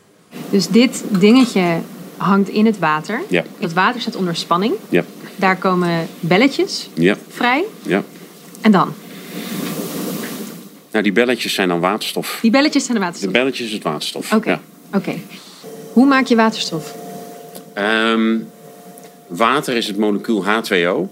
Dus 0.49 0.67
dit 0.67 1.03
dingetje 1.09 1.77
hangt 2.17 2.49
in 2.49 2.65
het 2.65 2.79
water. 2.79 3.21
Ja. 3.29 3.43
Dat 3.59 3.73
water 3.73 4.01
staat 4.01 4.15
onder 4.15 4.35
spanning. 4.35 4.73
Ja. 4.89 5.03
Daar 5.35 5.57
komen 5.57 6.07
belletjes 6.19 6.89
Ja. 6.93 7.15
vrij. 7.27 7.63
Ja. 7.81 8.03
En 8.61 8.71
dan? 8.71 8.93
Nou, 10.91 11.03
die 11.03 11.13
belletjes 11.13 11.53
zijn 11.53 11.67
dan 11.67 11.79
waterstof. 11.79 12.39
Die 12.41 12.51
belletjes 12.51 12.85
zijn 12.85 12.93
de 12.93 12.99
De 12.99 13.05
waterstof. 13.05 13.33
belletjes 13.33 13.67
is 13.67 13.73
het 13.73 13.83
waterstof. 13.83 14.33
Oké. 14.33 14.49
Ja. 14.49 14.59
Oké. 14.93 15.13
Hoe 15.93 16.05
maak 16.05 16.25
je 16.25 16.35
waterstof? 16.35 16.95
Ehm, 17.73 18.37
water 19.31 19.75
is 19.75 19.87
het 19.87 19.97
molecuul 19.97 20.43
H2O. 20.45 21.09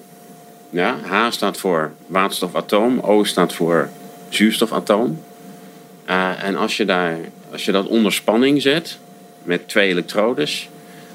Ja, 0.70 0.98
H 1.04 1.32
staat 1.32 1.58
voor 1.58 1.92
waterstofatoom, 2.08 3.00
O 3.00 3.24
staat 3.24 3.54
voor 3.54 3.90
zuurstofatoom. 4.30 5.22
Eh, 6.06 6.44
en 6.44 6.56
als 6.56 6.78
je, 6.78 6.86
daar, 6.86 7.18
als 7.52 7.66
je 7.66 7.72
dat 7.72 7.88
onder 7.88 8.14
spanning 8.14 8.62
zet 8.62 8.98
met 9.44 9.68
twee 9.68 9.90
elektrodes, 9.90 10.70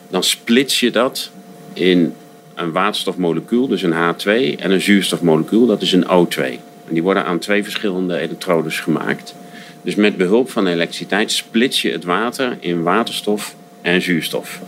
dan 0.08 0.22
splits 0.22 0.80
je 0.80 0.90
dat 0.90 1.30
in 1.72 2.14
een 2.54 2.72
waterstofmolecuul, 2.72 3.68
dus 3.68 3.82
een 3.82 3.92
H2, 3.92 4.58
en 4.58 4.70
een 4.70 4.80
zuurstofmolecuul, 4.80 5.66
dat 5.66 5.82
is 5.82 5.92
een 5.92 6.04
O2. 6.04 6.40
En 6.86 6.92
die 6.92 7.02
worden 7.02 7.24
aan 7.24 7.38
twee 7.38 7.62
verschillende 7.62 8.18
elektrodes 8.18 8.80
gemaakt. 8.80 9.34
Dus 9.82 9.94
met 9.94 10.16
behulp 10.16 10.50
van 10.50 10.66
elektriciteit 10.66 11.32
splits 11.32 11.82
je 11.82 11.90
het 11.90 12.04
water 12.04 12.56
in 12.60 12.82
waterstof 12.82 13.54
en 13.82 14.02
zuurstof. 14.02 14.60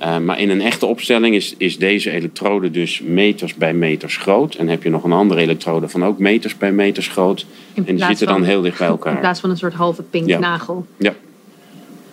Uh, 0.00 0.18
maar 0.18 0.40
in 0.40 0.50
een 0.50 0.60
echte 0.60 0.86
opstelling 0.86 1.34
is, 1.34 1.54
is 1.58 1.78
deze 1.78 2.10
elektrode 2.10 2.70
dus 2.70 3.00
meters 3.00 3.54
bij 3.54 3.74
meters 3.74 4.16
groot. 4.16 4.54
En 4.54 4.68
heb 4.68 4.82
je 4.82 4.90
nog 4.90 5.04
een 5.04 5.12
andere 5.12 5.40
elektrode 5.40 5.88
van 5.88 6.04
ook 6.04 6.18
meters 6.18 6.56
bij 6.56 6.72
meters 6.72 7.08
groot. 7.08 7.46
En 7.74 7.84
die 7.84 8.04
zitten 8.04 8.26
dan 8.26 8.36
van- 8.38 8.44
heel 8.46 8.60
dicht 8.62 8.78
bij 8.78 8.86
elkaar. 8.88 9.12
In 9.14 9.20
plaats 9.20 9.40
van 9.40 9.50
een 9.50 9.56
soort 9.56 9.74
halve 9.74 10.02
pink 10.02 10.26
Ja. 10.28 10.38
nagel. 10.38 10.86
Ja. 10.96 11.14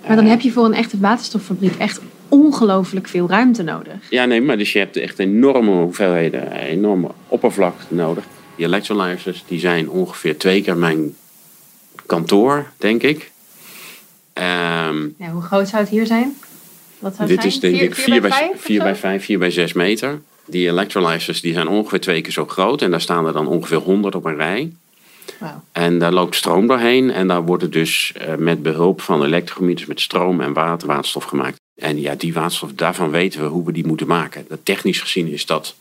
Maar 0.08 0.16
dan 0.16 0.26
heb 0.26 0.42
je 0.42 0.52
voor 0.52 0.66
een 0.66 0.74
echte 0.74 1.00
waterstoffabriek 1.00 1.76
echt 1.78 2.02
ongelooflijk 2.30 3.08
veel 3.08 3.30
ruimte 3.30 3.64
nodig. 3.64 3.94
ja, 4.10 4.26
nee, 4.26 4.42
maar 4.42 4.58
dus 4.58 4.74
je 4.74 4.80
hebt 4.80 4.96
echt 4.98 5.20
enorme 5.20 5.72
hoeveelheden, 5.72 6.52
enorme 6.52 7.08
oppervlakte 7.28 7.94
nodig. 7.94 8.24
Die 8.56 8.66
electrolyzers 8.66 9.44
die 9.48 9.60
zijn 9.60 9.90
ongeveer 9.90 10.38
twee 10.38 10.62
keer 10.62 10.78
mijn 10.78 11.16
kantoor, 12.06 12.66
denk 12.78 13.04
ik. 13.04 13.32
Ehm, 14.34 15.02
Ja, 15.18 15.30
hoe 15.32 15.42
groot 15.42 15.68
zou 15.68 15.82
het 15.82 15.92
hier 15.92 16.06
zijn? 16.06 16.36
Wat 17.00 17.16
zou 17.16 17.30
het 17.30 17.42
Dit 17.42 17.54
zijn? 17.54 17.54
is 17.54 17.60
denk 17.60 17.76
Vier- 17.76 17.84
ik 17.84 17.96
vier 17.96 18.04
4 18.04 18.22
bij 18.22 18.30
bij, 18.30 18.40
vijf 18.40 18.54
of 18.54 18.62
4 18.62 18.78
zo? 18.78 18.84
bij 18.84 18.96
5, 18.96 19.24
4 19.26 19.40
bij 19.40 19.52
6 19.52 19.74
meter. 19.74 20.22
Die 20.46 20.68
electrolyzers 20.68 21.42
die 21.42 21.54
zijn 21.54 21.68
ongeveer 21.68 22.00
twee 22.00 22.22
keer 22.22 22.32
zo 22.32 22.46
groot. 22.46 22.82
En 22.82 22.92
daar 22.92 23.02
staan 23.02 23.26
er 23.26 23.34
dan 23.34 23.48
ongeveer 23.48 23.78
100 23.78 24.16
op 24.16 24.26
een 24.26 24.36
rij. 24.36 24.72
En 25.72 26.00
daar 26.00 26.12
loopt 26.14 26.36
stroom 26.36 26.68
doorheen. 26.68 27.12
En 27.12 27.28
daar 27.28 27.44
wordt 27.46 27.64
het 27.64 27.72
dus 27.72 28.12
eh, 28.16 28.36
met 28.36 28.62
behulp 28.64 29.02
van 29.02 29.24
elektrometers 29.24 29.88
met 29.88 30.00
stroom 30.02 30.42
en 30.42 30.54
water 30.54 30.88
waterstof 30.88 31.24
gemaakt. 31.24 31.56
En 31.76 32.02
ja, 32.02 32.16
die 32.16 32.34
waterstof, 32.34 32.72
daarvan 32.74 33.10
weten 33.10 33.42
we 33.42 33.48
hoe 33.48 33.66
we 33.66 33.72
die 33.72 33.86
moeten 33.88 34.08
maken. 34.08 34.46
Dat 34.50 34.60
technisch 34.64 35.02
gezien 35.02 35.28
is 35.32 35.46
dat 35.46 35.76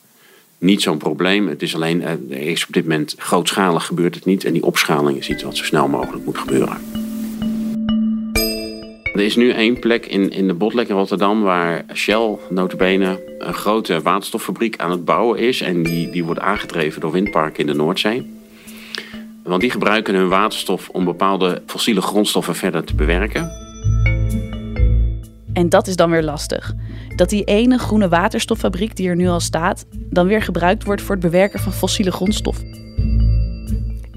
niet 0.58 0.82
zo'n 0.82 0.99
probleem. 0.99 1.49
Het 1.49 1.62
is 1.62 1.75
alleen, 1.75 2.02
eh, 2.02 2.11
er 2.11 2.37
is 2.40 2.66
op 2.66 2.73
dit 2.73 2.82
moment 2.82 3.14
grootschalig 3.18 3.87
gebeurt 3.87 4.14
het 4.14 4.25
niet. 4.25 4.44
En 4.44 4.52
die 4.52 4.62
opschaling 4.64 5.18
is 5.18 5.28
iets 5.28 5.42
wat 5.42 5.56
zo 5.56 5.64
snel 5.64 5.88
mogelijk 5.88 6.25
moet 6.25 6.38
gebeuren. 6.38 6.76
Er 9.16 9.25
is 9.25 9.37
nu 9.37 9.50
één 9.50 9.78
plek 9.78 10.06
in, 10.06 10.30
in 10.30 10.46
de 10.46 10.54
Botlek 10.54 10.88
in 10.88 10.94
Rotterdam 10.94 11.42
waar 11.42 11.85
Shell 11.94 12.37
notabene 12.50 13.37
een 13.38 13.54
grote 13.54 14.02
waterstoffabriek 14.02 14.78
aan 14.78 14.90
het 14.90 15.04
bouwen 15.04 15.38
is. 15.38 15.61
En 15.61 15.82
die, 15.82 16.11
die 16.11 16.25
wordt 16.25 16.40
aangedreven 16.40 17.00
door 17.00 17.12
windparken 17.12 17.61
in 17.61 17.66
de 17.66 17.75
Noordzee. 17.75 18.35
Want 19.42 19.61
die 19.61 19.70
gebruiken 19.70 20.14
hun 20.14 20.28
waterstof 20.28 20.88
om 20.88 21.04
bepaalde 21.04 21.62
fossiele 21.66 22.00
grondstoffen 22.00 22.54
verder 22.54 22.85
te 22.85 22.94
bewerken. 22.94 23.50
En 25.52 25.68
dat 25.68 25.87
is 25.87 25.96
dan 25.96 26.11
weer 26.11 26.23
lastig. 26.23 26.75
Dat 27.14 27.30
die 27.30 27.44
ene 27.44 27.78
groene 27.78 28.08
waterstoffabriek 28.08 28.96
die 28.96 29.08
er 29.08 29.16
nu 29.16 29.28
al 29.28 29.40
staat, 29.40 29.87
dan 29.90 30.26
weer 30.26 30.42
gebruikt 30.42 30.85
wordt 30.85 31.02
voor 31.02 31.14
het 31.14 31.25
bewerken 31.25 31.61
van 31.61 31.73
fossiele 31.73 32.12
grondstof. 32.12 32.56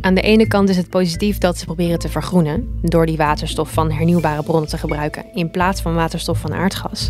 Aan 0.01 0.13
de 0.13 0.21
ene 0.21 0.47
kant 0.47 0.69
is 0.69 0.77
het 0.77 0.89
positief 0.89 1.37
dat 1.37 1.57
ze 1.57 1.65
proberen 1.65 1.99
te 1.99 2.09
vergroenen 2.09 2.79
door 2.81 3.05
die 3.05 3.17
waterstof 3.17 3.73
van 3.73 3.91
hernieuwbare 3.91 4.43
bronnen 4.43 4.69
te 4.69 4.77
gebruiken 4.77 5.25
in 5.33 5.51
plaats 5.51 5.81
van 5.81 5.93
waterstof 5.93 6.39
van 6.39 6.53
aardgas. 6.53 7.09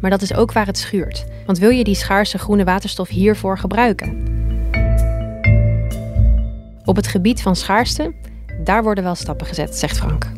Maar 0.00 0.10
dat 0.10 0.22
is 0.22 0.34
ook 0.34 0.52
waar 0.52 0.66
het 0.66 0.78
schuurt. 0.78 1.24
Want 1.46 1.58
wil 1.58 1.70
je 1.70 1.84
die 1.84 1.94
schaarse 1.94 2.38
groene 2.38 2.64
waterstof 2.64 3.08
hiervoor 3.08 3.58
gebruiken? 3.58 4.22
Op 6.84 6.96
het 6.96 7.06
gebied 7.06 7.42
van 7.42 7.56
schaarste, 7.56 8.14
daar 8.64 8.82
worden 8.82 9.04
wel 9.04 9.14
stappen 9.14 9.46
gezet, 9.46 9.76
zegt 9.76 9.96
Frank. 9.96 10.32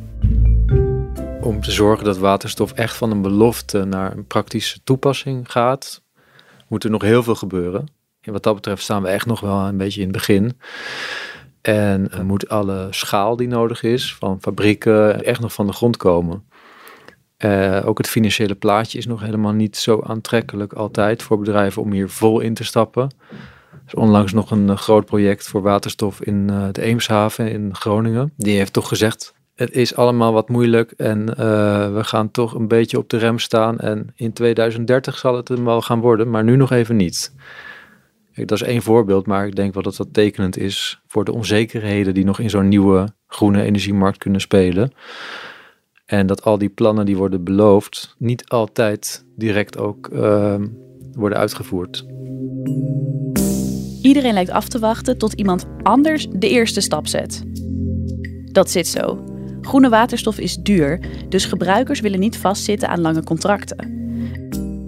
Om 1.40 1.60
te 1.60 1.70
zorgen 1.70 2.04
dat 2.04 2.18
waterstof 2.18 2.72
echt 2.72 2.96
van 2.96 3.10
een 3.10 3.22
belofte 3.22 3.84
naar 3.84 4.16
een 4.16 4.26
praktische 4.26 4.78
toepassing 4.84 5.52
gaat, 5.52 6.02
moet 6.68 6.84
er 6.84 6.90
nog 6.90 7.02
heel 7.02 7.22
veel 7.22 7.34
gebeuren. 7.34 7.86
En 8.20 8.32
wat 8.32 8.42
dat 8.42 8.54
betreft 8.54 8.82
staan 8.82 9.02
we 9.02 9.08
echt 9.08 9.26
nog 9.26 9.40
wel 9.40 9.58
een 9.58 9.76
beetje 9.76 10.00
in 10.00 10.08
het 10.08 10.16
begin. 10.16 10.58
En 11.66 12.10
moet 12.22 12.48
alle 12.48 12.86
schaal 12.90 13.36
die 13.36 13.48
nodig 13.48 13.82
is 13.82 14.14
van 14.14 14.40
fabrieken 14.40 15.24
echt 15.24 15.40
nog 15.40 15.52
van 15.52 15.66
de 15.66 15.72
grond 15.72 15.96
komen. 15.96 16.44
Eh, 17.36 17.82
ook 17.84 17.98
het 17.98 18.08
financiële 18.08 18.54
plaatje 18.54 18.98
is 18.98 19.06
nog 19.06 19.20
helemaal 19.20 19.52
niet 19.52 19.76
zo 19.76 20.00
aantrekkelijk 20.02 20.72
altijd 20.72 21.22
voor 21.22 21.38
bedrijven 21.38 21.82
om 21.82 21.92
hier 21.92 22.08
vol 22.08 22.40
in 22.40 22.54
te 22.54 22.64
stappen. 22.64 23.02
Er 23.70 23.82
is 23.86 23.94
onlangs 23.94 24.32
nog 24.32 24.50
een 24.50 24.70
eh, 24.70 24.76
groot 24.76 25.04
project 25.04 25.48
voor 25.48 25.62
waterstof 25.62 26.20
in 26.20 26.50
eh, 26.50 26.64
de 26.72 26.82
Eemshaven 26.82 27.50
in 27.50 27.74
Groningen. 27.74 28.32
Die 28.36 28.56
heeft 28.56 28.72
toch 28.72 28.88
gezegd, 28.88 29.34
het 29.54 29.72
is 29.72 29.96
allemaal 29.96 30.32
wat 30.32 30.48
moeilijk 30.48 30.90
en 30.90 31.26
we 31.94 32.04
gaan 32.04 32.30
toch 32.30 32.54
een 32.54 32.68
beetje 32.68 32.98
op 32.98 33.08
de 33.08 33.16
rem 33.16 33.38
staan. 33.38 33.78
En 33.78 34.12
in 34.14 34.32
2030 34.32 35.18
zal 35.18 35.36
het 35.36 35.48
hem 35.48 35.64
wel 35.64 35.82
gaan 35.82 36.00
worden, 36.00 36.30
maar 36.30 36.44
nu 36.44 36.56
nog 36.56 36.70
even 36.70 36.96
niet. 36.96 37.32
Dat 38.44 38.60
is 38.60 38.62
één 38.62 38.82
voorbeeld, 38.82 39.26
maar 39.26 39.46
ik 39.46 39.56
denk 39.56 39.74
wel 39.74 39.82
dat 39.82 39.96
dat 39.96 40.08
tekenend 40.12 40.58
is 40.58 41.00
voor 41.06 41.24
de 41.24 41.32
onzekerheden 41.32 42.14
die 42.14 42.24
nog 42.24 42.38
in 42.38 42.50
zo'n 42.50 42.68
nieuwe 42.68 43.08
groene 43.26 43.62
energiemarkt 43.62 44.18
kunnen 44.18 44.40
spelen. 44.40 44.92
En 46.06 46.26
dat 46.26 46.44
al 46.44 46.58
die 46.58 46.68
plannen 46.68 47.06
die 47.06 47.16
worden 47.16 47.44
beloofd 47.44 48.14
niet 48.18 48.48
altijd 48.48 49.24
direct 49.36 49.78
ook 49.78 50.08
ehm, 50.08 50.66
worden 51.12 51.38
uitgevoerd. 51.38 52.06
Iedereen 54.02 54.34
lijkt 54.34 54.50
af 54.50 54.68
te 54.68 54.78
wachten 54.78 55.18
tot 55.18 55.32
iemand 55.32 55.66
anders 55.82 56.26
de 56.30 56.48
eerste 56.48 56.80
stap 56.80 57.06
zet. 57.06 57.44
Dat 58.52 58.70
zit 58.70 58.86
zo. 58.86 59.24
Groene 59.60 59.88
waterstof 59.88 60.38
is 60.38 60.56
duur, 60.56 61.00
dus 61.28 61.44
gebruikers 61.44 62.00
willen 62.00 62.20
niet 62.20 62.38
vastzitten 62.38 62.88
aan 62.88 63.00
lange 63.00 63.24
contracten. 63.24 63.94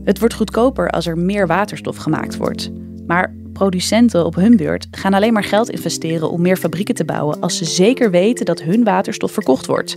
Het 0.04 0.18
wordt 0.18 0.34
goedkoper 0.34 0.90
als 0.90 1.06
er 1.06 1.18
meer 1.18 1.46
waterstof 1.46 1.96
gemaakt 1.96 2.36
wordt. 2.36 2.70
Maar 3.06 3.34
producenten 3.58 4.24
op 4.24 4.34
hun 4.34 4.56
beurt 4.56 4.86
gaan 4.90 5.14
alleen 5.14 5.32
maar 5.32 5.44
geld 5.44 5.70
investeren 5.70 6.30
om 6.30 6.40
meer 6.40 6.56
fabrieken 6.56 6.94
te 6.94 7.04
bouwen 7.04 7.40
als 7.40 7.56
ze 7.56 7.64
zeker 7.64 8.10
weten 8.10 8.46
dat 8.46 8.62
hun 8.62 8.84
waterstof 8.84 9.32
verkocht 9.32 9.66
wordt. 9.66 9.96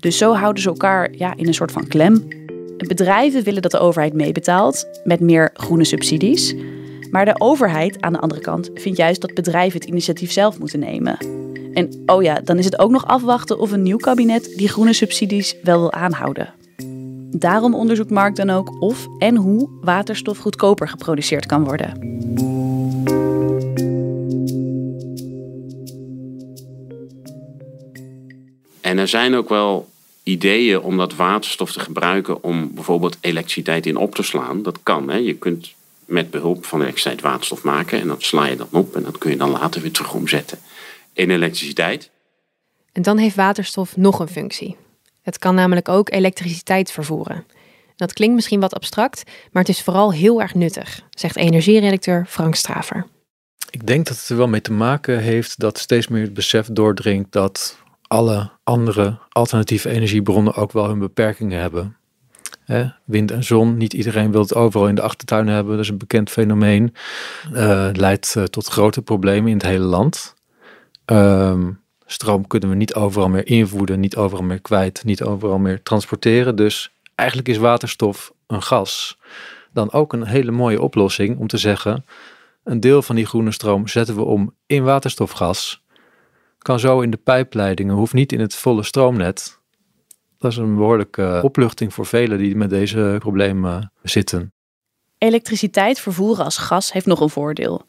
Dus 0.00 0.18
zo 0.18 0.34
houden 0.34 0.62
ze 0.62 0.68
elkaar 0.68 1.10
ja, 1.16 1.36
in 1.36 1.46
een 1.46 1.54
soort 1.54 1.72
van 1.72 1.86
klem. 1.86 2.28
Bedrijven 2.76 3.42
willen 3.42 3.62
dat 3.62 3.70
de 3.70 3.78
overheid 3.78 4.12
meebetaalt 4.12 4.86
met 5.04 5.20
meer 5.20 5.50
groene 5.54 5.84
subsidies. 5.84 6.54
Maar 7.10 7.24
de 7.24 7.40
overheid 7.40 8.00
aan 8.00 8.12
de 8.12 8.18
andere 8.18 8.40
kant 8.40 8.70
vindt 8.74 8.98
juist 8.98 9.20
dat 9.20 9.34
bedrijven 9.34 9.80
het 9.80 9.88
initiatief 9.88 10.32
zelf 10.32 10.58
moeten 10.58 10.78
nemen. 10.78 11.16
En 11.72 12.02
oh 12.06 12.22
ja, 12.22 12.40
dan 12.44 12.58
is 12.58 12.64
het 12.64 12.78
ook 12.78 12.90
nog 12.90 13.06
afwachten 13.06 13.58
of 13.58 13.72
een 13.72 13.82
nieuw 13.82 13.96
kabinet 13.96 14.52
die 14.56 14.68
groene 14.68 14.92
subsidies 14.92 15.56
wel 15.62 15.80
wil 15.80 15.92
aanhouden. 15.92 16.54
Daarom 17.30 17.74
onderzoekt 17.74 18.10
Mark 18.10 18.36
dan 18.36 18.50
ook 18.50 18.82
of 18.82 19.06
en 19.18 19.36
hoe 19.36 19.68
waterstof 19.80 20.38
goedkoper 20.38 20.88
geproduceerd 20.88 21.46
kan 21.46 21.64
worden. 21.64 22.51
En 28.92 28.98
er 28.98 29.08
zijn 29.08 29.34
ook 29.34 29.48
wel 29.48 29.90
ideeën 30.22 30.80
om 30.80 30.96
dat 30.96 31.14
waterstof 31.14 31.72
te 31.72 31.80
gebruiken 31.80 32.42
om 32.42 32.74
bijvoorbeeld 32.74 33.16
elektriciteit 33.20 33.86
in 33.86 33.96
op 33.96 34.14
te 34.14 34.22
slaan. 34.22 34.62
Dat 34.62 34.78
kan. 34.82 35.10
Hè? 35.10 35.16
Je 35.16 35.34
kunt 35.34 35.74
met 36.04 36.30
behulp 36.30 36.64
van 36.64 36.80
elektriciteit 36.80 37.20
waterstof 37.20 37.62
maken 37.62 38.00
en 38.00 38.06
dan 38.06 38.16
sla 38.18 38.46
je 38.46 38.56
dat 38.56 38.68
op 38.70 38.96
en 38.96 39.02
dat 39.02 39.18
kun 39.18 39.30
je 39.30 39.36
dan 39.36 39.50
later 39.50 39.80
weer 39.80 39.92
terug 39.92 40.14
omzetten 40.14 40.58
in 41.12 41.30
elektriciteit. 41.30 42.10
En 42.92 43.02
dan 43.02 43.18
heeft 43.18 43.36
waterstof 43.36 43.96
nog 43.96 44.18
een 44.18 44.28
functie. 44.28 44.76
Het 45.22 45.38
kan 45.38 45.54
namelijk 45.54 45.88
ook 45.88 46.10
elektriciteit 46.10 46.90
vervoeren. 46.90 47.44
Dat 47.96 48.12
klinkt 48.12 48.34
misschien 48.34 48.60
wat 48.60 48.74
abstract, 48.74 49.22
maar 49.52 49.62
het 49.62 49.72
is 49.72 49.82
vooral 49.82 50.12
heel 50.12 50.40
erg 50.40 50.54
nuttig, 50.54 51.00
zegt 51.10 51.36
energieredacteur 51.36 52.26
Frank 52.28 52.54
Straver. 52.54 53.06
Ik 53.70 53.86
denk 53.86 54.06
dat 54.06 54.16
het 54.16 54.28
er 54.28 54.36
wel 54.36 54.48
mee 54.48 54.60
te 54.60 54.72
maken 54.72 55.18
heeft 55.18 55.60
dat 55.60 55.78
steeds 55.78 56.08
meer 56.08 56.22
het 56.22 56.34
besef 56.34 56.66
doordringt 56.66 57.32
dat 57.32 57.80
alle 58.12 58.50
andere 58.64 59.18
alternatieve 59.28 59.88
energiebronnen 59.88 60.54
ook 60.54 60.72
wel 60.72 60.88
hun 60.88 60.98
beperkingen 60.98 61.60
hebben. 61.60 61.96
wind 63.04 63.30
en 63.30 63.44
zon, 63.44 63.76
niet 63.76 63.92
iedereen 63.92 64.30
wil 64.30 64.40
het 64.40 64.54
overal 64.54 64.88
in 64.88 64.94
de 64.94 65.02
achtertuin 65.02 65.46
hebben. 65.46 65.72
Dat 65.72 65.84
is 65.84 65.90
een 65.90 65.98
bekend 65.98 66.30
fenomeen. 66.30 66.94
Uh, 67.52 67.88
leidt 67.92 68.34
uh, 68.38 68.44
tot 68.44 68.66
grote 68.66 69.02
problemen 69.02 69.50
in 69.50 69.56
het 69.56 69.66
hele 69.66 69.84
land. 69.84 70.34
Ehm, 71.04 71.70
stroom 72.06 72.46
kunnen 72.46 72.68
we 72.68 72.74
niet 72.74 72.94
overal 72.94 73.28
meer 73.28 73.46
invoeden, 73.46 74.00
niet 74.00 74.16
overal 74.16 74.44
meer 74.44 74.60
kwijt, 74.60 75.04
niet 75.04 75.22
overal 75.22 75.58
meer 75.58 75.82
transporteren. 75.82 76.56
Dus 76.56 76.92
eigenlijk 77.14 77.48
is 77.48 77.56
waterstof 77.56 78.32
een 78.46 78.62
gas. 78.62 79.18
Dan 79.72 79.92
ook 79.92 80.12
een 80.12 80.26
hele 80.26 80.50
mooie 80.50 80.82
oplossing 80.82 81.38
om 81.38 81.46
te 81.46 81.58
zeggen: 81.58 82.04
een 82.64 82.80
deel 82.80 83.02
van 83.02 83.16
die 83.16 83.26
groene 83.26 83.52
stroom 83.52 83.88
zetten 83.88 84.14
we 84.14 84.22
om 84.22 84.54
in 84.66 84.84
waterstofgas 84.84 85.81
kan 86.62 86.80
zo 86.80 87.00
in 87.00 87.10
de 87.10 87.16
pijpleidingen, 87.16 87.94
hoeft 87.94 88.12
niet 88.12 88.32
in 88.32 88.40
het 88.40 88.54
volle 88.54 88.82
stroomnet. 88.82 89.60
Dat 90.38 90.50
is 90.50 90.56
een 90.56 90.76
behoorlijke 90.76 91.40
opluchting 91.42 91.94
voor 91.94 92.06
velen 92.06 92.38
die 92.38 92.56
met 92.56 92.70
deze 92.70 93.16
problemen 93.18 93.92
zitten. 94.02 94.52
Elektriciteit 95.18 96.00
vervoeren 96.00 96.44
als 96.44 96.56
gas 96.56 96.92
heeft 96.92 97.06
nog 97.06 97.20
een 97.20 97.28
voordeel. 97.28 97.82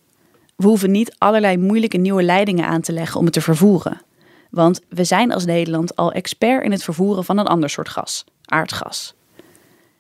We 0.56 0.68
hoeven 0.68 0.92
niet 0.92 1.16
allerlei 1.18 1.58
moeilijke 1.58 1.98
nieuwe 1.98 2.24
leidingen 2.24 2.66
aan 2.66 2.82
te 2.82 2.94
leggen 2.94 3.20
om 3.20 3.26
het 3.26 3.34
te 3.34 3.42
vervoeren. 3.42 4.02
Want 4.50 4.82
we 4.90 5.04
zijn 5.04 5.32
als 5.32 5.46
Nederland 5.46 5.96
al 5.96 6.12
expert 6.12 6.64
in 6.64 6.72
het 6.72 6.84
vervoeren 6.84 7.24
van 7.24 7.38
een 7.38 7.48
ander 7.48 7.70
soort 7.70 7.90
gas, 7.90 8.26
aardgas. 8.46 9.14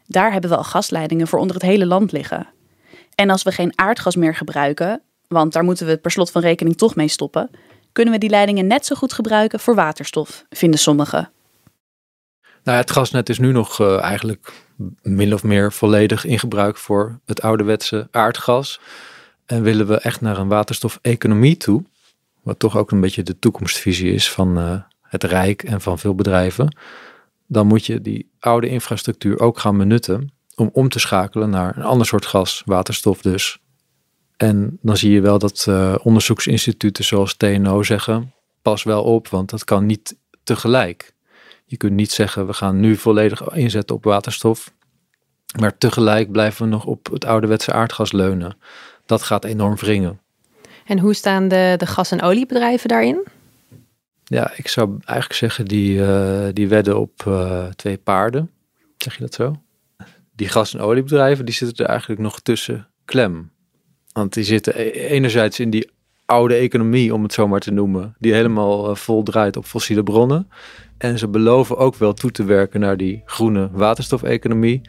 Daar 0.08 0.32
hebben 0.32 0.50
we 0.50 0.58
al 0.58 0.63
gasleidingen 0.63 1.27
voor 1.27 1.39
onder 1.39 1.56
het 1.56 1.65
hele 1.65 1.86
land 1.86 2.12
liggen. 2.12 2.48
En 3.15 3.30
als 3.30 3.44
we 3.44 3.51
geen 3.51 3.74
aardgas 3.75 4.15
meer 4.15 4.36
gebruiken, 4.36 5.01
want 5.27 5.53
daar 5.53 5.63
moeten 5.63 5.88
we 5.88 5.98
per 5.98 6.12
slot 6.12 6.32
van 6.32 6.42
rekening 6.42 6.77
toch 6.77 6.96
mee 6.96 7.08
stoppen, 7.08 7.50
kunnen 7.93 8.13
we 8.13 8.19
die 8.19 8.29
leidingen 8.29 8.67
net 8.67 8.85
zo 8.85 8.95
goed 8.95 9.13
gebruiken 9.13 9.59
voor 9.59 9.75
waterstof, 9.75 10.45
vinden 10.50 10.79
sommigen. 10.79 11.31
Nou, 12.63 12.77
het 12.77 12.91
gasnet 12.91 13.29
is 13.29 13.39
nu 13.39 13.51
nog 13.51 13.79
uh, 13.79 14.01
eigenlijk 14.01 14.53
min 15.01 15.33
of 15.33 15.43
meer 15.43 15.71
volledig 15.71 16.25
in 16.25 16.39
gebruik 16.39 16.77
voor 16.77 17.19
het 17.25 17.41
ouderwetse 17.41 18.07
aardgas. 18.12 18.79
En 19.45 19.62
willen 19.62 19.88
we 19.88 19.97
echt 19.97 20.21
naar 20.21 20.38
een 20.38 20.47
waterstofeconomie 20.47 21.57
toe, 21.57 21.83
wat 22.41 22.59
toch 22.59 22.77
ook 22.77 22.91
een 22.91 23.01
beetje 23.01 23.23
de 23.23 23.39
toekomstvisie 23.39 24.13
is 24.13 24.31
van 24.31 24.57
uh, 24.57 24.81
het 25.01 25.23
Rijk 25.23 25.63
en 25.63 25.81
van 25.81 26.00
veel 26.00 26.15
bedrijven, 26.15 26.77
dan 27.47 27.67
moet 27.67 27.85
je 27.85 28.01
die 28.01 28.29
oude 28.39 28.67
infrastructuur 28.67 29.39
ook 29.39 29.59
gaan 29.59 29.77
benutten 29.77 30.31
om 30.55 30.69
om 30.73 30.89
te 30.89 31.00
schakelen 31.00 31.50
naar 31.50 31.77
een 31.77 31.83
ander 31.83 32.07
soort 32.07 32.25
gas, 32.25 32.62
waterstof 32.65 33.21
dus. 33.21 33.59
En 34.38 34.80
dan 34.82 34.98
zie 34.98 35.12
je 35.12 35.22
wel 35.22 35.39
dat 35.39 35.65
uh, 35.69 35.96
onderzoeksinstituten 36.04 37.04
zoals 37.04 37.38
TNO 37.38 37.84
zeggen: 37.84 38.34
pas 38.62 38.84
wel 38.84 39.04
op, 39.04 39.28
want 39.28 39.50
dat 39.50 39.63
kan 39.63 39.86
niet 39.86 40.15
tegelijk. 40.43 41.13
Je 41.65 41.78
kunt 41.78 41.93
niet 41.93 42.12
zeggen: 42.12 42.48
we 42.48 42.54
gaan 42.54 42.80
nu 42.80 42.96
volledig 42.96 43.41
inzetten 43.54 43.96
op 43.96 44.04
waterstof, 44.04 44.74
maar 45.60 45.78
tegelijk 45.78 46.32
blijven 46.32 46.63
we 46.63 46.72
nog 46.72 46.86
op 46.86 47.10
het 47.12 47.26
ouderwetse 47.26 47.74
aardgas 47.74 48.12
leunen. 48.12 48.58
Dat 49.06 49.24
gaat 49.24 49.46
enorm 49.46 49.76
wringen. 49.76 50.19
En 50.86 51.00
hoe 51.00 51.13
staan 51.13 51.48
de, 51.48 51.74
de 51.78 51.86
gas- 51.86 52.12
en 52.12 52.22
oliebedrijven 52.22 52.89
daarin? 52.89 53.28
Ja, 54.24 54.52
ik 54.56 54.67
zou 54.67 54.98
eigenlijk 55.06 55.39
zeggen, 55.39 55.65
die, 55.65 55.98
uh, 55.98 56.48
die 56.54 56.67
wedden 56.67 57.00
op 57.00 57.24
uh, 57.28 57.65
twee 57.65 57.98
paarden. 57.98 58.52
Zeg 58.98 59.15
je 59.15 59.22
dat 59.22 59.34
zo? 59.34 59.62
Die 60.36 60.48
gas- 60.48 60.74
en 60.74 60.80
oliebedrijven, 60.80 61.46
die 61.46 61.54
zitten 61.54 61.86
er 61.86 61.91
eigenlijk 61.91 62.22
nog 62.22 62.39
tussen 62.39 62.88
klem. 63.06 63.52
Want 64.13 64.34
die 64.34 64.43
zitten 64.43 64.73
e-, 64.80 64.89
enerzijds 64.89 65.60
in 65.60 65.69
die 65.69 65.89
oude 66.26 66.54
economie, 66.54 67.13
om 67.13 67.23
het 67.23 67.34
zo 67.34 67.47
maar 67.47 67.60
te 67.60 67.71
noemen, 67.71 68.15
die 68.19 68.34
helemaal 68.34 68.89
uh, 68.89 68.95
vol 68.95 69.23
draait 69.23 69.58
op 69.58 69.65
fossiele 69.65 70.04
bronnen. 70.04 70.49
En 70.97 71.17
ze 71.17 71.28
beloven 71.28 71.78
ook 71.78 71.95
wel 71.95 72.13
toe 72.13 72.32
te 72.32 72.43
werken 72.43 72.80
naar 72.80 72.97
die 72.97 73.21
groene 73.26 73.69
waterstofeconomie. 73.71 74.82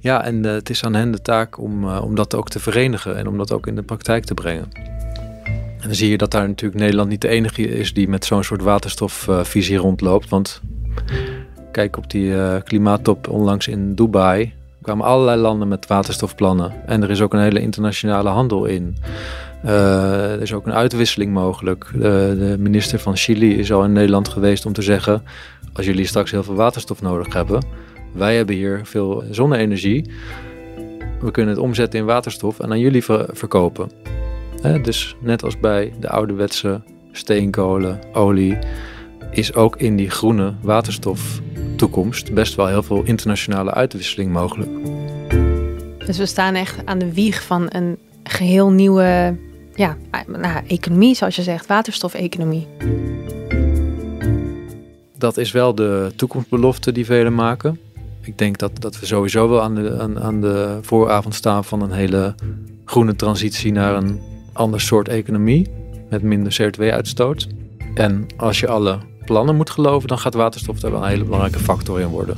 Ja, 0.00 0.24
en 0.24 0.44
het 0.44 0.70
is 0.70 0.84
aan 0.84 0.94
hen 0.94 1.10
de 1.10 1.22
taak 1.22 1.58
om, 1.58 1.88
om 1.88 2.14
dat 2.14 2.34
ook 2.34 2.48
te 2.48 2.60
verenigen 2.60 3.16
en 3.16 3.28
om 3.28 3.38
dat 3.38 3.52
ook 3.52 3.66
in 3.66 3.74
de 3.74 3.82
praktijk 3.82 4.24
te 4.24 4.34
brengen. 4.34 4.68
En 5.80 5.86
dan 5.86 5.94
zie 5.94 6.10
je 6.10 6.18
dat 6.18 6.30
daar 6.30 6.48
natuurlijk 6.48 6.80
Nederland 6.80 7.08
niet 7.08 7.20
de 7.20 7.28
enige 7.28 7.62
is 7.62 7.94
die 7.94 8.08
met 8.08 8.24
zo'n 8.24 8.44
soort 8.44 8.62
waterstofvisie 8.62 9.76
rondloopt. 9.76 10.28
Want 10.28 10.60
kijk 11.72 11.96
op 11.96 12.10
die 12.10 12.62
klimaattop 12.62 13.28
onlangs 13.28 13.68
in 13.68 13.94
Dubai. 13.94 14.57
Kwamen 14.88 15.06
allerlei 15.06 15.40
landen 15.40 15.68
met 15.68 15.86
waterstofplannen. 15.86 16.72
En 16.86 17.02
er 17.02 17.10
is 17.10 17.20
ook 17.20 17.32
een 17.34 17.40
hele 17.40 17.60
internationale 17.60 18.28
handel 18.28 18.64
in. 18.64 18.96
Uh, 19.64 20.32
er 20.32 20.42
is 20.42 20.52
ook 20.52 20.66
een 20.66 20.72
uitwisseling 20.72 21.32
mogelijk. 21.32 21.90
de 21.92 22.56
minister 22.58 22.98
van 22.98 23.16
Chili 23.16 23.58
is 23.58 23.72
al 23.72 23.84
in 23.84 23.92
Nederland 23.92 24.28
geweest 24.28 24.66
om 24.66 24.72
te 24.72 24.82
zeggen: 24.82 25.22
als 25.72 25.86
jullie 25.86 26.06
straks 26.06 26.30
heel 26.30 26.42
veel 26.42 26.54
waterstof 26.54 27.02
nodig 27.02 27.32
hebben, 27.32 27.64
wij 28.12 28.36
hebben 28.36 28.54
hier 28.54 28.80
veel 28.84 29.24
zonne-energie. 29.30 30.10
We 31.20 31.30
kunnen 31.30 31.54
het 31.54 31.62
omzetten 31.62 32.00
in 32.00 32.06
waterstof 32.06 32.60
en 32.60 32.70
aan 32.70 32.80
jullie 32.80 33.04
ver 33.04 33.26
verkopen. 33.32 33.90
He, 34.62 34.80
dus 34.80 35.16
net 35.20 35.44
als 35.44 35.60
bij 35.60 35.92
de 36.00 36.08
ouderwetse 36.08 36.80
steenkolen, 37.12 38.00
olie, 38.12 38.58
is 39.30 39.54
ook 39.54 39.76
in 39.76 39.96
die 39.96 40.10
groene 40.10 40.54
waterstoftoekomst 41.78 42.34
best 42.34 42.54
wel 42.54 42.66
heel 42.66 42.82
veel 42.82 43.02
internationale 43.02 43.74
uitwisseling 43.74 44.32
mogelijk. 44.32 44.70
Dus 46.06 46.18
we 46.18 46.26
staan 46.26 46.54
echt 46.54 46.86
aan 46.86 46.98
de 46.98 47.12
wieg 47.12 47.42
van 47.42 47.66
een 47.68 47.98
geheel 48.22 48.70
nieuwe 48.70 49.36
ja, 49.74 49.96
nou, 50.26 50.66
economie, 50.66 51.14
zoals 51.14 51.36
je 51.36 51.42
zegt, 51.42 51.66
waterstofeconomie. 51.66 52.66
Dat 55.18 55.36
is 55.36 55.52
wel 55.52 55.74
de 55.74 56.12
toekomstbelofte 56.16 56.92
die 56.92 57.04
velen 57.04 57.34
maken. 57.34 57.78
Ik 58.22 58.38
denk 58.38 58.58
dat, 58.58 58.80
dat 58.80 59.00
we 59.00 59.06
sowieso 59.06 59.48
wel 59.48 59.62
aan 59.62 59.74
de, 59.74 59.98
aan, 60.00 60.20
aan 60.20 60.40
de 60.40 60.78
vooravond 60.82 61.34
staan 61.34 61.64
van 61.64 61.82
een 61.82 61.92
hele 61.92 62.34
groene 62.84 63.16
transitie 63.16 63.72
naar 63.72 63.94
een 63.94 64.20
ander 64.52 64.80
soort 64.80 65.08
economie 65.08 65.66
met 66.10 66.22
minder 66.22 66.56
CO2-uitstoot. 66.62 67.48
En 67.94 68.26
als 68.36 68.60
je 68.60 68.68
alle 68.68 68.98
plannen 69.28 69.56
moet 69.56 69.70
geloven, 69.70 70.08
dan 70.08 70.18
gaat 70.18 70.34
waterstof 70.34 70.80
daar 70.80 70.90
wel 70.90 71.02
een 71.02 71.08
hele 71.08 71.24
belangrijke 71.24 71.58
factor 71.58 72.00
in 72.00 72.08
worden. 72.08 72.36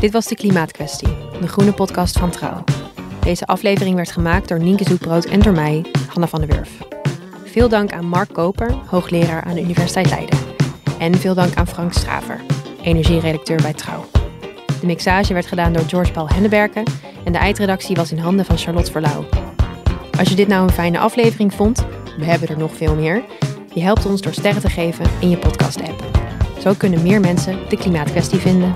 Dit 0.00 0.12
was 0.12 0.26
de 0.26 0.34
Klimaatkwestie, 0.34 1.08
de 1.40 1.48
groene 1.48 1.72
podcast 1.72 2.18
van 2.18 2.30
Trouw. 2.30 2.64
Deze 3.20 3.46
aflevering 3.46 3.96
werd 3.96 4.10
gemaakt 4.12 4.48
door 4.48 4.58
Nienke 4.58 4.84
Zoekbrood 4.84 5.24
en 5.24 5.40
door 5.40 5.52
mij, 5.52 5.84
Hanna 6.08 6.26
van 6.26 6.40
der 6.40 6.48
Wurf. 6.48 6.70
Veel 7.44 7.68
dank 7.68 7.92
aan 7.92 8.06
Mark 8.06 8.32
Koper, 8.32 8.74
hoogleraar 8.86 9.42
aan 9.42 9.54
de 9.54 9.62
Universiteit 9.62 10.10
Leiden. 10.10 10.38
En 10.98 11.14
veel 11.14 11.34
dank 11.34 11.54
aan 11.54 11.66
Frank 11.66 11.92
Straver, 11.92 12.40
energieredacteur 12.82 13.62
bij 13.62 13.72
Trouw. 13.72 14.04
De 14.80 14.86
mixage 14.86 15.32
werd 15.32 15.46
gedaan 15.46 15.72
door 15.72 15.84
George 15.84 16.12
Paul 16.12 16.28
Henneberken 16.28 16.84
en 17.24 17.32
de 17.32 17.38
eindredactie 17.38 17.96
was 17.96 18.12
in 18.12 18.18
handen 18.18 18.44
van 18.44 18.58
Charlotte 18.58 18.90
Verlauw. 18.90 19.24
Als 20.18 20.28
je 20.28 20.34
dit 20.34 20.48
nou 20.48 20.62
een 20.62 20.74
fijne 20.74 20.98
aflevering 20.98 21.54
vond, 21.54 21.86
we 22.18 22.24
hebben 22.24 22.48
er 22.48 22.58
nog 22.58 22.76
veel 22.76 22.94
meer, 22.94 23.24
je 23.74 23.82
helpt 23.82 24.06
ons 24.06 24.20
door 24.20 24.32
sterren 24.32 24.60
te 24.60 24.70
geven 24.70 25.10
in 25.20 25.30
je 25.30 25.38
podcast-app. 25.38 26.04
Zo 26.60 26.74
kunnen 26.74 27.02
meer 27.02 27.20
mensen 27.20 27.68
de 27.68 27.76
klimaatkwestie 27.76 28.38
vinden. 28.38 28.74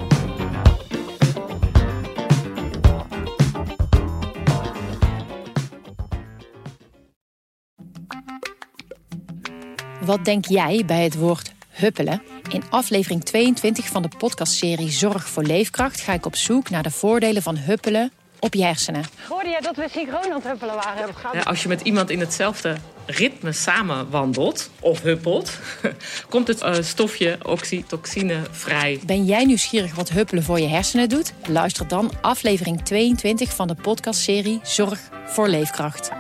Wat 10.01 10.25
denk 10.25 10.45
jij 10.45 10.83
bij 10.87 11.03
het 11.03 11.19
woord 11.19 11.53
huppelen? 11.71 12.23
In 12.51 12.63
aflevering 12.71 13.25
22 13.25 13.87
van 13.87 14.03
de 14.03 14.09
podcastserie 14.19 14.91
Zorg 14.91 15.29
voor 15.29 15.43
Leefkracht 15.43 16.01
ga 16.01 16.13
ik 16.13 16.27
op 16.27 16.37
zoek 16.37 16.71
naar 16.71 16.83
de 16.83 16.91
voordelen 16.91 17.43
van 17.43 17.57
huppelen 17.57 18.13
op 18.41 18.55
je 18.55 18.65
hersenen. 18.65 19.05
Hoorde 19.29 19.49
jij 19.49 19.61
dat 19.61 19.77
we 19.77 19.87
synchroon 19.91 20.25
aan 20.25 20.33
het 20.33 20.45
huppelen 20.45 20.75
waren? 20.75 21.15
Ja, 21.33 21.41
als 21.41 21.63
je 21.63 21.69
met 21.69 21.81
iemand 21.81 22.11
in 22.11 22.21
hetzelfde 22.21 22.77
ritme 23.11 23.53
samen 23.53 24.11
wandelt 24.11 24.71
of 24.81 25.03
huppelt, 25.03 25.59
komt 26.31 26.49
het 26.49 26.63
uh, 26.63 26.75
stofje 26.81 27.39
oxytocine 27.43 28.43
vrij. 28.51 29.01
Ben 29.07 29.25
jij 29.25 29.45
nieuwsgierig 29.45 29.95
wat 29.95 30.09
huppelen 30.09 30.43
voor 30.43 30.61
je 30.61 30.69
hersenen 30.69 31.09
doet? 31.09 31.33
Luister 31.49 31.89
dan 31.89 32.11
aflevering 32.21 32.85
22 32.85 33.55
van 33.55 33.67
de 33.67 33.75
podcastserie 33.75 34.61
Zorg 34.63 35.01
voor 35.27 35.49
Leefkracht. 35.49 36.11